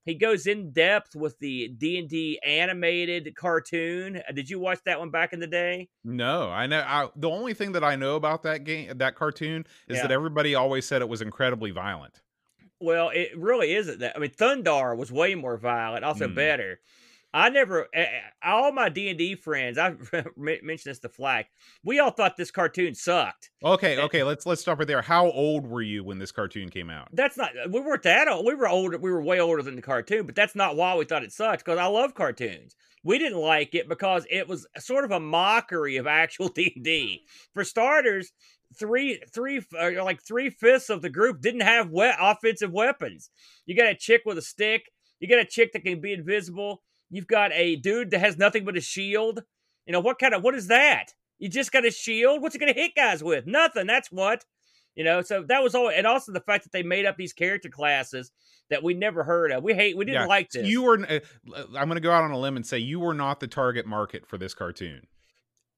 [0.06, 4.18] He goes in depth with the D and D animated cartoon.
[4.28, 5.90] Uh, Did you watch that one back in the day?
[6.04, 6.80] No, I know.
[6.86, 10.04] I, the only thing that I know about that game, that cartoon, is Yeah.
[10.04, 12.22] that everybody always said it was incredibly violent.
[12.80, 14.16] Well, it really isn't that.
[14.16, 16.36] I mean, Thundarr was way more violent, also Mm.
[16.36, 16.80] better.
[17.34, 17.88] I never,
[18.44, 19.96] all my D and D friends, I
[20.36, 21.50] mentioned this to Flack.
[21.84, 23.52] We all thought this cartoon sucked.
[23.64, 25.02] Okay, okay, let's let's stop right there.
[25.04, 27.10] How old were you when this cartoon came out?
[27.14, 27.52] That's not.
[27.70, 28.46] We weren't that old.
[28.46, 28.98] We were older.
[28.98, 31.64] We were way older than the cartoon, but that's not why we thought it sucked.
[31.64, 32.76] Because I love cartoons.
[33.04, 36.84] We didn't like it because it was sort of a mockery of actual D and
[36.84, 37.26] D.
[37.54, 38.32] For starters,
[38.78, 43.30] three three uh, like three fifths of the group didn't have we- offensive weapons.
[43.68, 44.90] You got a chick with a stick.
[45.20, 46.82] You got a chick that can be invisible.
[47.10, 49.44] You've got a dude that has nothing but a shield.
[49.86, 51.14] You know what kind of what is that?
[51.40, 52.42] You just got a shield.
[52.42, 53.48] What's it going to hit guys with?
[53.48, 53.88] Nothing.
[53.88, 54.46] That's what.
[54.96, 57.32] You know, so that was all, and also the fact that they made up these
[57.32, 58.32] character classes
[58.70, 59.64] that we never heard of.
[59.64, 60.68] We hate, we didn't Yeah, like this.
[60.68, 61.00] You were.
[61.00, 61.20] uh,
[61.78, 63.86] I'm going to go out on a limb and say you were not the target
[63.86, 65.08] market for this cartoon.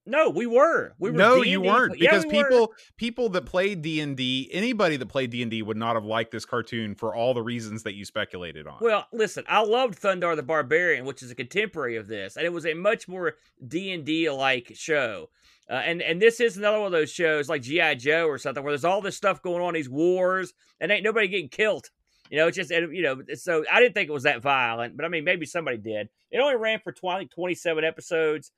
[0.06, 0.94] No, we were.
[0.98, 1.18] We were.
[1.18, 2.44] no, D&D you weren't Yeah, because we were.
[2.44, 5.96] people people that played D and D, anybody that played D and D would not
[5.96, 8.78] have liked this cartoon for all the reasons that you speculated on.
[8.82, 12.54] Well, listen, I loved Thundarr the Barbarian, which is a contemporary of this, and it
[12.54, 13.36] was a much more
[13.68, 15.30] D and D like show.
[15.70, 18.64] Uh, and and this is another one of those shows like GI Joe or something
[18.64, 21.90] where there's all this stuff going on, these wars, and ain't nobody getting killed.
[22.32, 23.22] You know, it's just you know.
[23.36, 26.10] So I didn't think it was that violent, but I mean, maybe somebody did.
[26.32, 28.52] It only ran for 20, 27 episodes,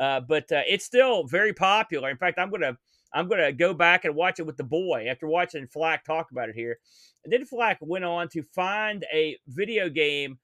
[0.00, 2.10] uh, but uh, it's still very popular.
[2.10, 2.76] In fact, I'm gonna
[3.12, 6.48] I'm gonna go back and watch it with the boy after watching Flack talk about
[6.48, 6.78] it here.
[7.24, 10.38] And then Flack went on to find a video game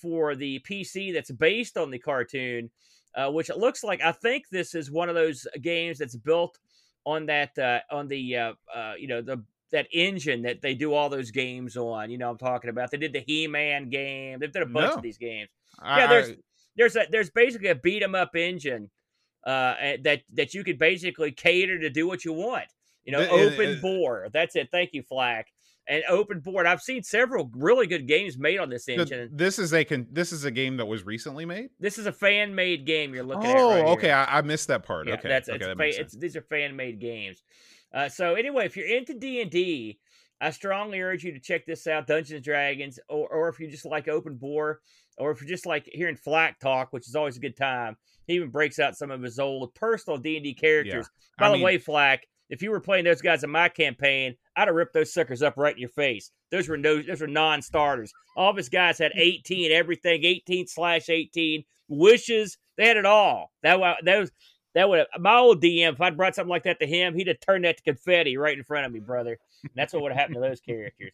[0.00, 2.70] for the PC that's based on the cartoon,
[3.14, 4.00] uh, which it looks like.
[4.02, 6.58] I think this is one of those games that's built
[7.04, 10.94] on that uh, on the uh, uh, you know the that engine that they do
[10.94, 12.10] all those games on.
[12.10, 12.90] You know, I'm talking about.
[12.90, 14.38] They did the He-Man game.
[14.38, 14.96] They've done a bunch No.
[14.96, 15.48] of these games.
[15.78, 16.36] I- yeah, there's I-
[16.76, 18.90] there's a there's basically a beat 'em up engine
[19.44, 22.66] uh, that that you could basically cater to do what you want.
[23.04, 24.28] You know, and- open and- bore.
[24.32, 24.68] That's it.
[24.70, 25.48] Thank you, Flack.
[25.88, 26.64] And OpenBOR.
[26.64, 29.30] I've seen several really good games made on this engine.
[29.32, 31.70] this is a con- this is a game that was recently made.
[31.80, 33.56] This is a fan made game you're looking at.
[33.56, 35.08] Oh, right okay, I, I missed that part.
[35.08, 37.42] Yeah, okay, that's okay, it's, that fa- these are fan made games.
[37.92, 39.98] Uh, so anyway, if you're into D and D,
[40.40, 43.68] I strongly urge you to check this out, Dungeons and Dragons, or or if you
[43.68, 44.76] just like OpenBOR,
[45.18, 47.96] or if you're just like hearing Flack talk, which is always a good time.
[48.26, 51.08] He even breaks out some of his old personal D and D characters.
[51.38, 54.34] By I the mean- way, Flack, if you were playing those guys in my campaign,
[54.56, 56.30] I'd have ripped those suckers up right in your face.
[56.50, 58.12] Those were no, those were non-starters.
[58.36, 62.58] All of his guys had 18, everything, 18 slash 18 wishes.
[62.76, 63.50] They had it all.
[63.62, 64.30] That wa- that was
[64.74, 65.94] that would my old DM.
[65.94, 68.56] If I'd brought something like that to him, he'd have turned that to confetti right
[68.56, 69.38] in front of me, brother.
[69.62, 71.12] And that's what would have happened to those characters.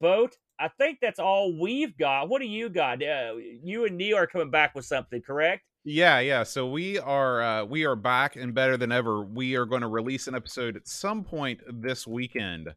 [0.00, 0.36] Boat.
[0.62, 2.28] I think that's all we've got.
[2.28, 3.02] What do you got?
[3.02, 5.62] Uh, you and Neil are coming back with something, correct?
[5.84, 6.44] Yeah, yeah.
[6.44, 9.24] So we are uh we are back and better than ever.
[9.24, 12.68] We are going to release an episode at some point this weekend,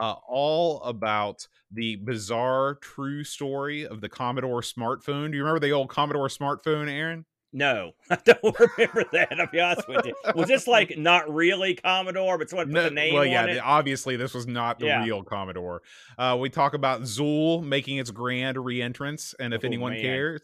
[0.00, 5.32] uh, all about the bizarre true story of the Commodore smartphone.
[5.32, 7.24] Do you remember the old Commodore smartphone, Aaron?
[7.52, 9.38] No, I don't remember that.
[9.38, 10.14] I'll be honest with you.
[10.34, 13.44] Was this like not really Commodore, but someone put No- the name well, on yeah.
[13.46, 13.58] it?
[13.62, 15.04] obviously, this was not the Yeah.
[15.04, 15.82] real Commodore.
[16.16, 20.00] Uh, we talk about Zool making its grand reentrance, and if Oh, anyone man.
[20.02, 20.42] cares.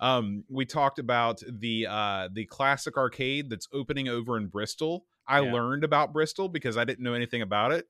[0.00, 5.04] Um, we talked about the uh, the classic arcade that's opening over in Bristol.
[5.28, 5.52] I Yeah.
[5.52, 7.86] learned about Bristol because I didn't know anything about it.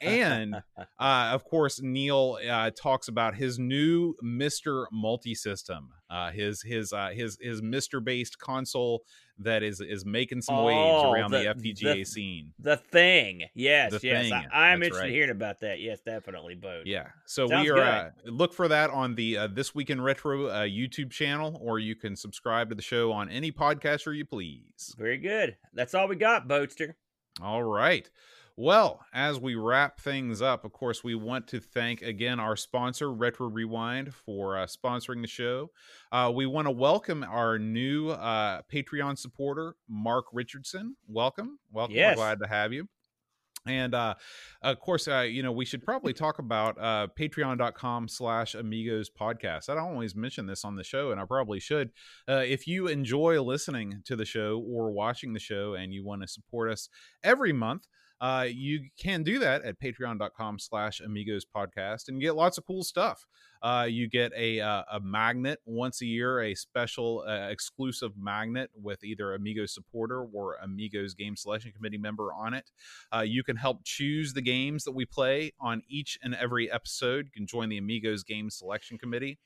[0.00, 0.54] and
[0.98, 6.92] uh, of course, Neil uh, talks about his new Mister Multi System, uh, his his
[6.92, 9.02] uh, his his Mister based console
[9.40, 12.52] that is is making some waves Oh, around the, the- FPGA the- scene.
[12.58, 13.44] the thing.
[13.54, 14.22] Yes, The yes.
[14.24, 15.08] Thing, I, I'm that's interested right.
[15.10, 15.78] in hearing about that.
[15.80, 16.86] Yes, definitely, Boat.
[16.86, 20.00] Yeah, so Sounds we are uh, look for that on the uh, This Week in
[20.00, 24.24] Retro uh, YouTube channel, or you can subscribe to the show on any podcaster you
[24.24, 24.94] please.
[24.98, 25.56] Very good.
[25.72, 26.77] That's all we got, Boatster.
[27.42, 28.08] All right.
[28.56, 33.12] Well, as we wrap things up, of course, we want to thank again our sponsor,
[33.12, 35.70] Retro Rewind, for uh, sponsoring the show.
[36.10, 40.96] Uh, we want to welcome our new uh, Patreon supporter, Mark Richardson.
[41.06, 41.60] Welcome.
[41.70, 41.94] Welcome.
[41.94, 42.16] Yes.
[42.16, 42.88] We're glad to have you.
[43.66, 44.14] And uh,
[44.62, 49.68] of course, uh, you know, we should probably talk about uh, patreon.com slash amigos podcast.
[49.68, 51.90] I don't always mention this on the show, and I probably should.
[52.28, 56.22] Uh, if you enjoy listening to the show or watching the show and you want
[56.22, 56.88] to support us
[57.22, 57.86] every month,
[58.20, 62.82] uh, you can do that at patreon.com slash amigos podcast and get lots of cool
[62.82, 63.26] stuff.
[63.62, 68.70] Uh, you get a, uh, a magnet once a year, a special uh, exclusive magnet
[68.74, 72.70] with either Amigos supporter or Amigos game selection committee member on it.
[73.14, 77.26] Uh, you can help choose the games that we play on each and every episode.
[77.26, 79.38] You can join the Amigos game selection committee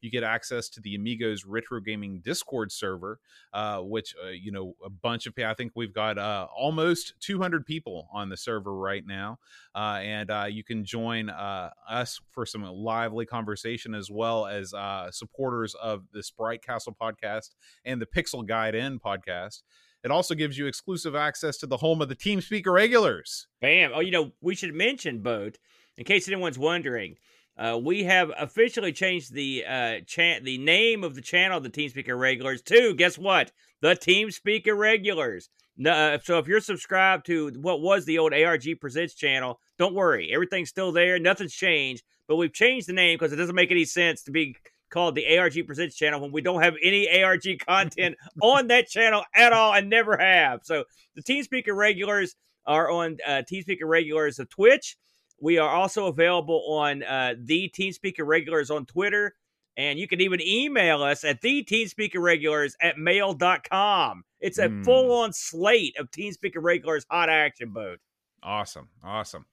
[0.00, 3.20] you get access to the Amigos Retro Gaming Discord server,
[3.52, 5.34] uh, which you know a bunch of.
[5.38, 9.38] I think we've got almost 200 people on the server right now,
[9.74, 13.26] and you can join us for some lively
[13.60, 17.50] conversation as well as uh, supporters of the Sprite Castle podcast
[17.84, 19.62] and the Pixel Guide In podcast.
[20.02, 23.46] It also gives you exclusive access to the home of the Team Speaker regulars.
[23.60, 23.92] Bam.
[23.94, 25.58] Oh, you know, we should mention, Boat,
[25.98, 27.16] in case anyone's wondering.
[27.58, 31.90] Uh, we have officially changed the uh, chan- the name of the channel, the Team
[31.90, 33.52] Speaker Regulars, to guess what?
[33.82, 35.50] The Team Speaker Regulars.
[35.84, 40.30] Uh, so if you're subscribed to what was the old ARG Presents channel, don't worry,
[40.32, 41.18] everything's still there.
[41.18, 44.54] Nothing's changed, but we've changed the name because it doesn't make any sense to be
[44.88, 49.24] called the ARG Presents channel when we don't have any ARG content on that channel
[49.34, 50.60] at all and never have.
[50.62, 50.84] So
[51.16, 54.96] the Team Speaker Regulars are on uh, Team Speaker Regulars of Twitch.
[55.40, 59.34] We are also available on uh, the Team Speaker Regulars on Twitter.
[59.76, 64.22] And you can even email us at the Team Speaker Regulars at mail.com.
[64.40, 64.84] It's a Mm.
[64.84, 67.98] full on slate of Team Speaker Regulars hot action boat.
[68.40, 68.88] Awesome.
[69.02, 69.46] Awesome.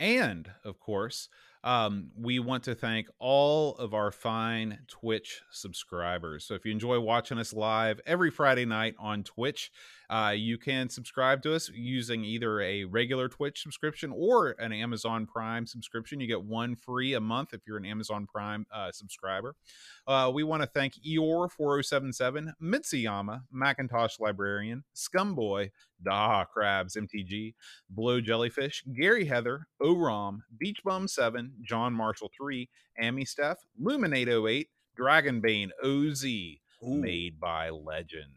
[0.00, 1.28] And of course,
[1.66, 6.44] um, we want to thank all of our fine Twitch subscribers.
[6.44, 9.72] So if you enjoy watching us live every Friday night on Twitch,
[10.10, 15.26] uh, you can subscribe to us using either a regular Twitch subscription or an Amazon
[15.26, 16.20] Prime subscription.
[16.20, 19.54] You get one free a month if you're an Amazon Prime uh, subscriber.
[20.06, 25.70] Uh, we want to thank Eor4077, Mitsuyama, Macintosh Librarian, Scumboy,
[26.02, 27.54] Da Crabs MTG,
[27.90, 32.68] Blow Jellyfish, Gary Heather, Orom, Beach Bum 7, John Marshall 3,
[33.00, 36.24] Amy Steph, Luminate 08, Dragonbane OZ,
[36.82, 38.35] made by Legends,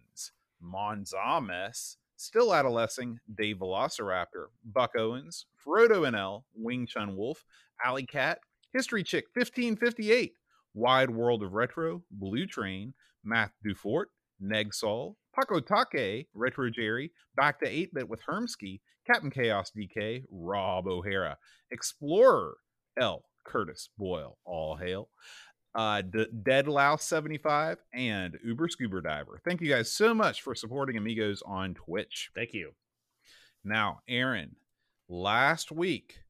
[0.64, 7.46] Monzames, Still Adolescing, Dave Velociraptor, Buck Owens, Frodo NL, Wing Chun Wolf,
[7.84, 8.40] Alley Cat,
[8.74, 10.34] History Chick 1558,
[10.74, 12.94] Wide World of Retro, Blue Train,
[13.24, 14.06] Math Dufort,
[14.44, 20.88] Negsol, Paco Take, Retro Jerry, Back to 8 Bit with Hermsky, Captain Chaos DK, Rob
[20.88, 21.38] O'Hara,
[21.72, 22.58] Explorer,
[23.00, 23.24] L.
[23.46, 25.10] Curtis Boyle, all hail.
[25.76, 29.40] Uh, D- Dead Louse 75 and Uber Scuba Diver.
[29.46, 32.32] Thank you guys so much for supporting Amigos on Twitch.
[32.34, 32.72] Thank you.
[33.64, 34.56] Now, Aaron,
[35.08, 36.22] last week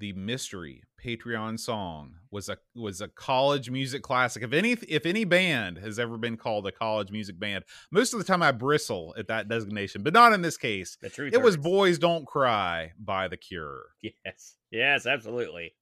[0.00, 4.42] the mystery Patreon song was a was a college music classic.
[4.42, 8.18] If any if any band has ever been called a college music band, most of
[8.18, 10.96] the time I bristle at that designation, but not in this case.
[11.00, 11.56] The truth It was.
[11.56, 13.82] Boys Don't Cry by The Cure.
[14.02, 14.56] Yes.
[14.70, 15.74] Yes, absolutely.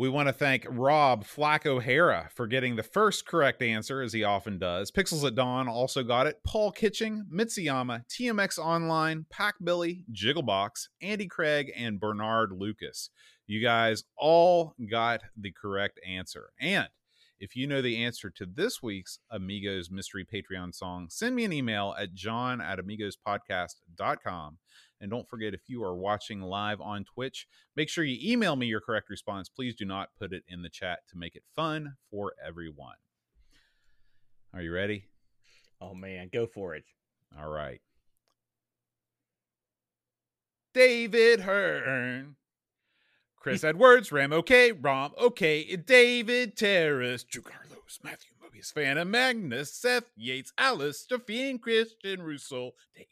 [0.00, 4.24] We want to thank Rob Flack O'Hara for getting the first correct answer, as he
[4.24, 4.90] often does.
[4.90, 6.38] Pixels at Dawn also got it.
[6.42, 13.10] Paul Kitching, Mitsuyama, TMX Online, Pack Billy, Jigglebox, Andy Craig, and Bernard Lucas.
[13.46, 16.48] You guys all got the correct answer.
[16.58, 16.88] And
[17.38, 21.52] if you know the answer to this week's Amigos Mystery Patreon song, send me an
[21.52, 24.56] email at john at amigospodcast.com.
[25.00, 28.66] And don't forget, if you are watching live on Twitch, make sure you email me
[28.66, 29.48] your correct response.
[29.48, 32.96] Please do not put it in the chat to make it fun for everyone.
[34.52, 35.04] Are you ready?
[35.80, 36.84] Oh man, go for it.
[37.38, 37.80] All right.
[40.74, 42.36] David Hearn.
[43.36, 50.10] Chris Edwards, Ram OK, Rom OK, David Terrace, Drew Carlos, Matthew Mobius, Fana Magnus, Seth
[50.14, 53.08] Yates, Alistair Fiend, Christian Russo, David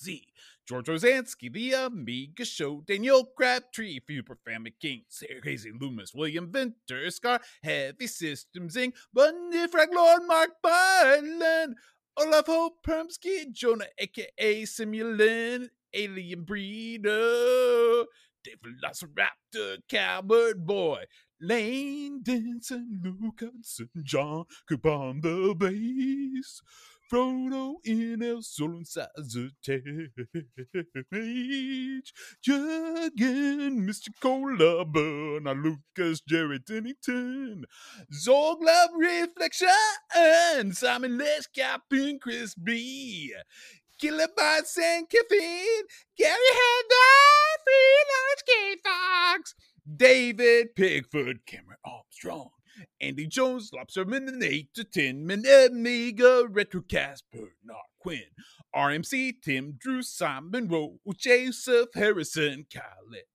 [0.00, 0.26] Z,
[0.66, 7.10] George Rosansky, The Amiga Show, Daniel Crabtree, Fuber Family King, Sarah Crazy Loomis, William Venter,
[7.10, 11.74] Scar, Heavy Systems Inc., Bundy, Lord, Mark Byland,
[12.16, 18.04] Olaf Hope, Permsky, Jonah, aka Simulant, Alien Breeder,
[18.44, 21.04] Dave Velociraptor, Cowbird Boy,
[21.40, 26.60] Lane Denson, Luke Hudson, John Coop on the bass,
[27.10, 30.10] Frodo in El Solo Sagittage.
[32.42, 34.08] Jurgen, Mr.
[34.20, 37.64] Colabun, Lucas, Jerry Dennington,
[38.12, 43.32] Zorg Love Reflection, Simon Les, Captain Chris B.
[44.00, 45.82] Kilobytes and Kiffin,
[46.16, 47.08] Gary Handel,
[47.64, 49.54] Freelance Kate Fox,
[49.96, 52.50] David Pigfoot, Cameron Armstrong,
[53.00, 58.22] Andy Jones, Lobsterman, and 8 to 10 Men, Amiga, Retrocast, Bernard Quinn,
[58.74, 62.82] RMC, Tim Drew, Simon Rowe, Joseph Harrison, Kyle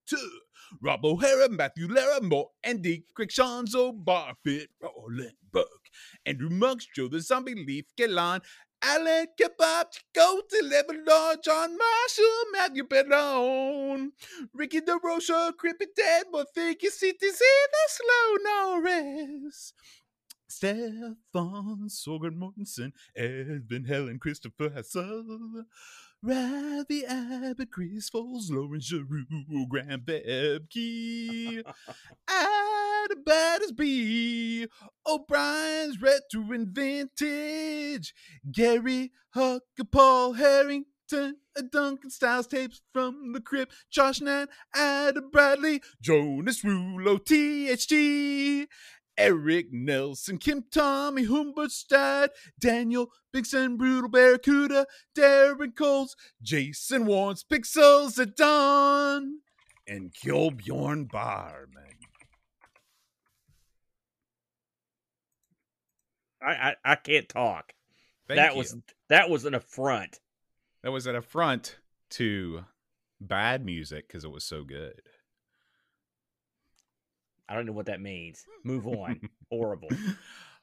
[0.08, 0.40] Two,
[0.82, 5.90] Rob O'Hara, Matthew Laramore, Andy Craig-Shanzo, Barfit, Roland Burke,
[6.26, 8.42] Andrew Monks, Joe the Zombie, Leaf, Galan,
[8.84, 14.12] Alan Kebab, Chico, Lebanon, John Marshall, Matthew Bedone,
[14.54, 19.74] Ricky DeRocha, Crippy Dead, but think you see this in the slow Norris.
[20.48, 25.66] Stefan Sorgan Mortensen, Edvin Helen, Christopher Hassel,
[26.22, 31.64] Ravi Abbott, Chris Foles, Lauren Giroux, Graham Bebke,
[33.04, 34.68] Adam Battersby,
[35.06, 38.14] O'Brien's Retro and Vintage,
[38.52, 39.60] Gary Hucker,
[39.92, 47.20] Paul Harrington, a Duncan Styles tapes from the crib, Josh Nan, Adam Bradley, Jonas Rulo,
[47.20, 48.70] THT,
[49.18, 58.36] Eric Nelson, Kim Tommy, Humberstad, Daniel Bigson, Brutal Barracuda, Darren Coles, Jason Warren's Pixels at
[58.36, 59.40] Dawn,
[59.88, 62.03] and Kjolbjorn Barman.
[66.46, 67.74] I, I, I can't talk.
[68.28, 68.58] Thank that you.
[68.60, 68.76] was
[69.10, 70.20] that was an affront.
[70.82, 71.78] that was an affront
[72.12, 72.64] to
[73.20, 75.02] bad music because it was so good.
[77.48, 78.46] I don't know what that means.
[78.64, 79.20] Move on.
[79.52, 79.90] Horrible.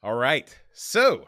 [0.03, 0.53] All right.
[0.73, 1.25] So,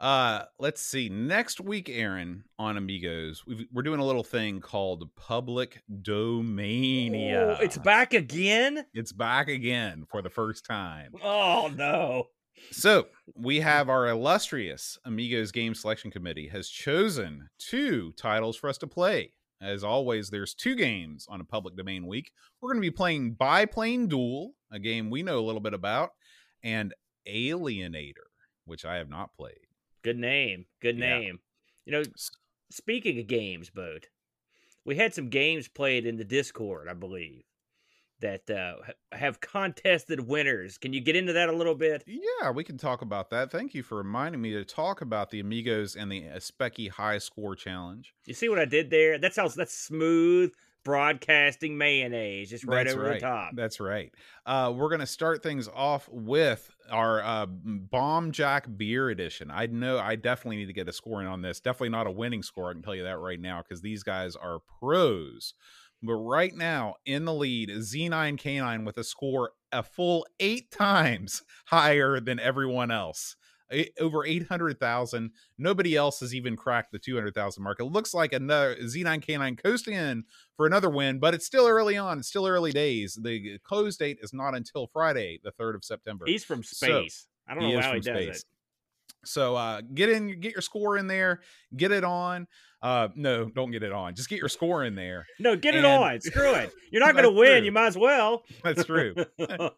[0.00, 1.10] uh, let's see.
[1.10, 7.58] Next week, Aaron, on Amigos, we've, we're doing a little thing called Public Domania.
[7.58, 8.86] Oh, it's back again.
[8.94, 11.12] It's back again for the first time.
[11.22, 12.28] Oh no.
[12.70, 18.78] So, we have our illustrious Amigos Game Selection Committee has chosen two titles for us
[18.78, 19.32] to play.
[19.60, 22.32] As always, there's two games on a public domain week.
[22.60, 26.10] We're going to be playing Biplane Duel, a game we know a little bit about,
[26.62, 26.94] and
[27.28, 28.14] Alienator,
[28.64, 29.66] which I have not played.
[30.02, 30.64] Good name.
[30.80, 31.18] Good Yeah.
[31.18, 31.40] name.
[31.84, 32.02] You know,
[32.70, 34.08] speaking of games, Boat,
[34.84, 37.42] we had some games played in the Discord, I believe,
[38.20, 38.74] that uh,
[39.12, 40.78] have contested winners.
[40.78, 42.04] Can you get into that a little bit?
[42.06, 43.50] Yeah, we can talk about that.
[43.50, 47.54] Thank you for reminding me to talk about the Amigos and the Speccy High Score
[47.54, 48.14] Challenge.
[48.26, 49.18] You see what I did there?
[49.18, 50.52] That sounds that's smooth
[50.84, 53.20] broadcasting mayonnaise, just right That's over right.
[53.20, 53.50] the top.
[53.54, 54.12] That's right.
[54.46, 59.50] Uh, we're going to start things off with our uh, Bomb Jack Beer Edition.
[59.50, 61.60] I know I definitely need to get a scoring on this.
[61.60, 62.70] Definitely not a winning score.
[62.70, 65.54] I can tell you that right now because these guys are pros.
[66.02, 72.20] But right now in the lead Z9K9 with a score a full eight times higher
[72.20, 73.36] than everyone else.
[73.72, 75.30] A- Over 800,000.
[75.58, 77.78] Nobody else has even cracked the 200,000 mark.
[77.80, 80.24] It looks like another Z9K9 coasting in
[80.56, 82.18] for another win, but it's still early on.
[82.18, 83.16] It's still early days.
[83.22, 86.24] The close date is not until Friday, the 3rd of September.
[86.26, 87.26] He's from So, space.
[87.48, 88.36] I don't know is how he does space.
[88.38, 88.44] it.
[89.22, 91.40] So uh get in get your score in there,
[91.76, 92.46] get it on.
[92.82, 94.14] Uh no, don't get it on.
[94.14, 95.26] Just get your score in there.
[95.38, 96.20] No, get it on.
[96.20, 96.72] Screw it.
[96.90, 97.58] You're not going to win.
[97.58, 97.64] true.
[97.66, 98.42] You might as well.
[98.64, 99.14] That's true.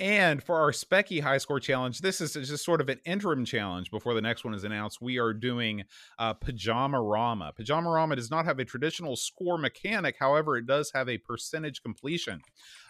[0.00, 3.90] And for our Speccy High Score Challenge, this is just sort of an interim challenge
[3.90, 4.98] before the next one is announced.
[5.00, 5.82] We are doing
[6.20, 7.56] uh, Pyjamarama.
[7.56, 11.82] Pajama Rama does not have a traditional score mechanic, however, it does have a percentage
[11.82, 12.42] completion.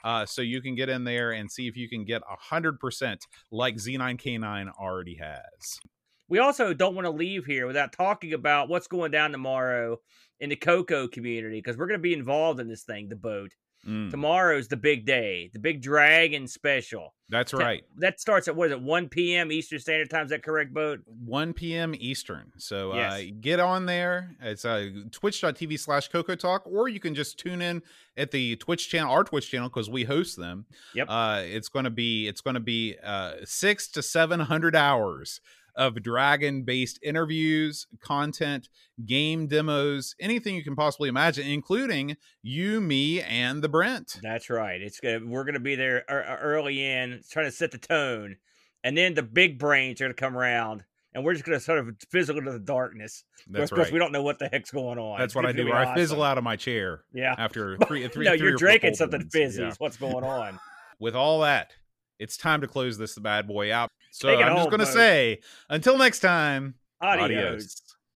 [0.04, 2.20] Uh, so you can get in there and see if you can get
[2.52, 3.18] 100%
[3.50, 5.80] like Z9K9 already has.
[6.28, 9.98] We also don't want to leave here without talking about what's going down tomorrow
[10.40, 13.52] in the Coco community because we're going to be involved in this thing, the boat.
[13.86, 17.14] Mm, Tomorrow's the big day, the big dragon special.
[17.28, 17.84] that's right.
[17.98, 19.52] That starts at what is it, 1 p.m.
[19.52, 20.24] Eastern Standard Time?
[20.24, 20.98] Is that correct, boat?
[21.06, 21.94] 1 p.m.
[21.96, 22.52] Eastern.
[22.58, 24.36] So uh, get on there.
[24.42, 27.82] It's uh, twitch.tv slash Coco Talk, or you can just tune in
[28.16, 30.66] at the Twitch channel, our Twitch channel, because we host them.
[30.94, 31.06] Yep.
[31.08, 35.40] Uh, it's gonna be it's gonna be uh, six to seven hundred hours
[35.78, 38.68] of dragon based interviews, content,
[39.06, 44.18] game demos, anything you can possibly imagine, including you, me, and the Brent.
[44.22, 44.80] That's right.
[44.82, 48.36] It's gonna we're gonna be there ear- ear- early in, trying to set the tone,
[48.84, 50.82] and then the big brains are gonna come around,
[51.14, 53.24] and we're just gonna sort of fizzle into the darkness.
[53.48, 53.92] That's of course, right.
[53.92, 55.18] we don't know what the heck's going on.
[55.20, 55.64] That's It's what I do.
[55.66, 57.34] Where I fizzle out of my chair Yeah.
[57.38, 59.62] after three, three no, three you're drinking something fizzy.
[59.62, 59.72] Yeah.
[59.78, 60.58] What's going on?
[61.00, 61.70] with all that,
[62.18, 63.90] it's time to close this bad boy out.
[64.10, 67.24] So I'm just going to say, until next time, Adios.
[67.24, 67.82] Adios.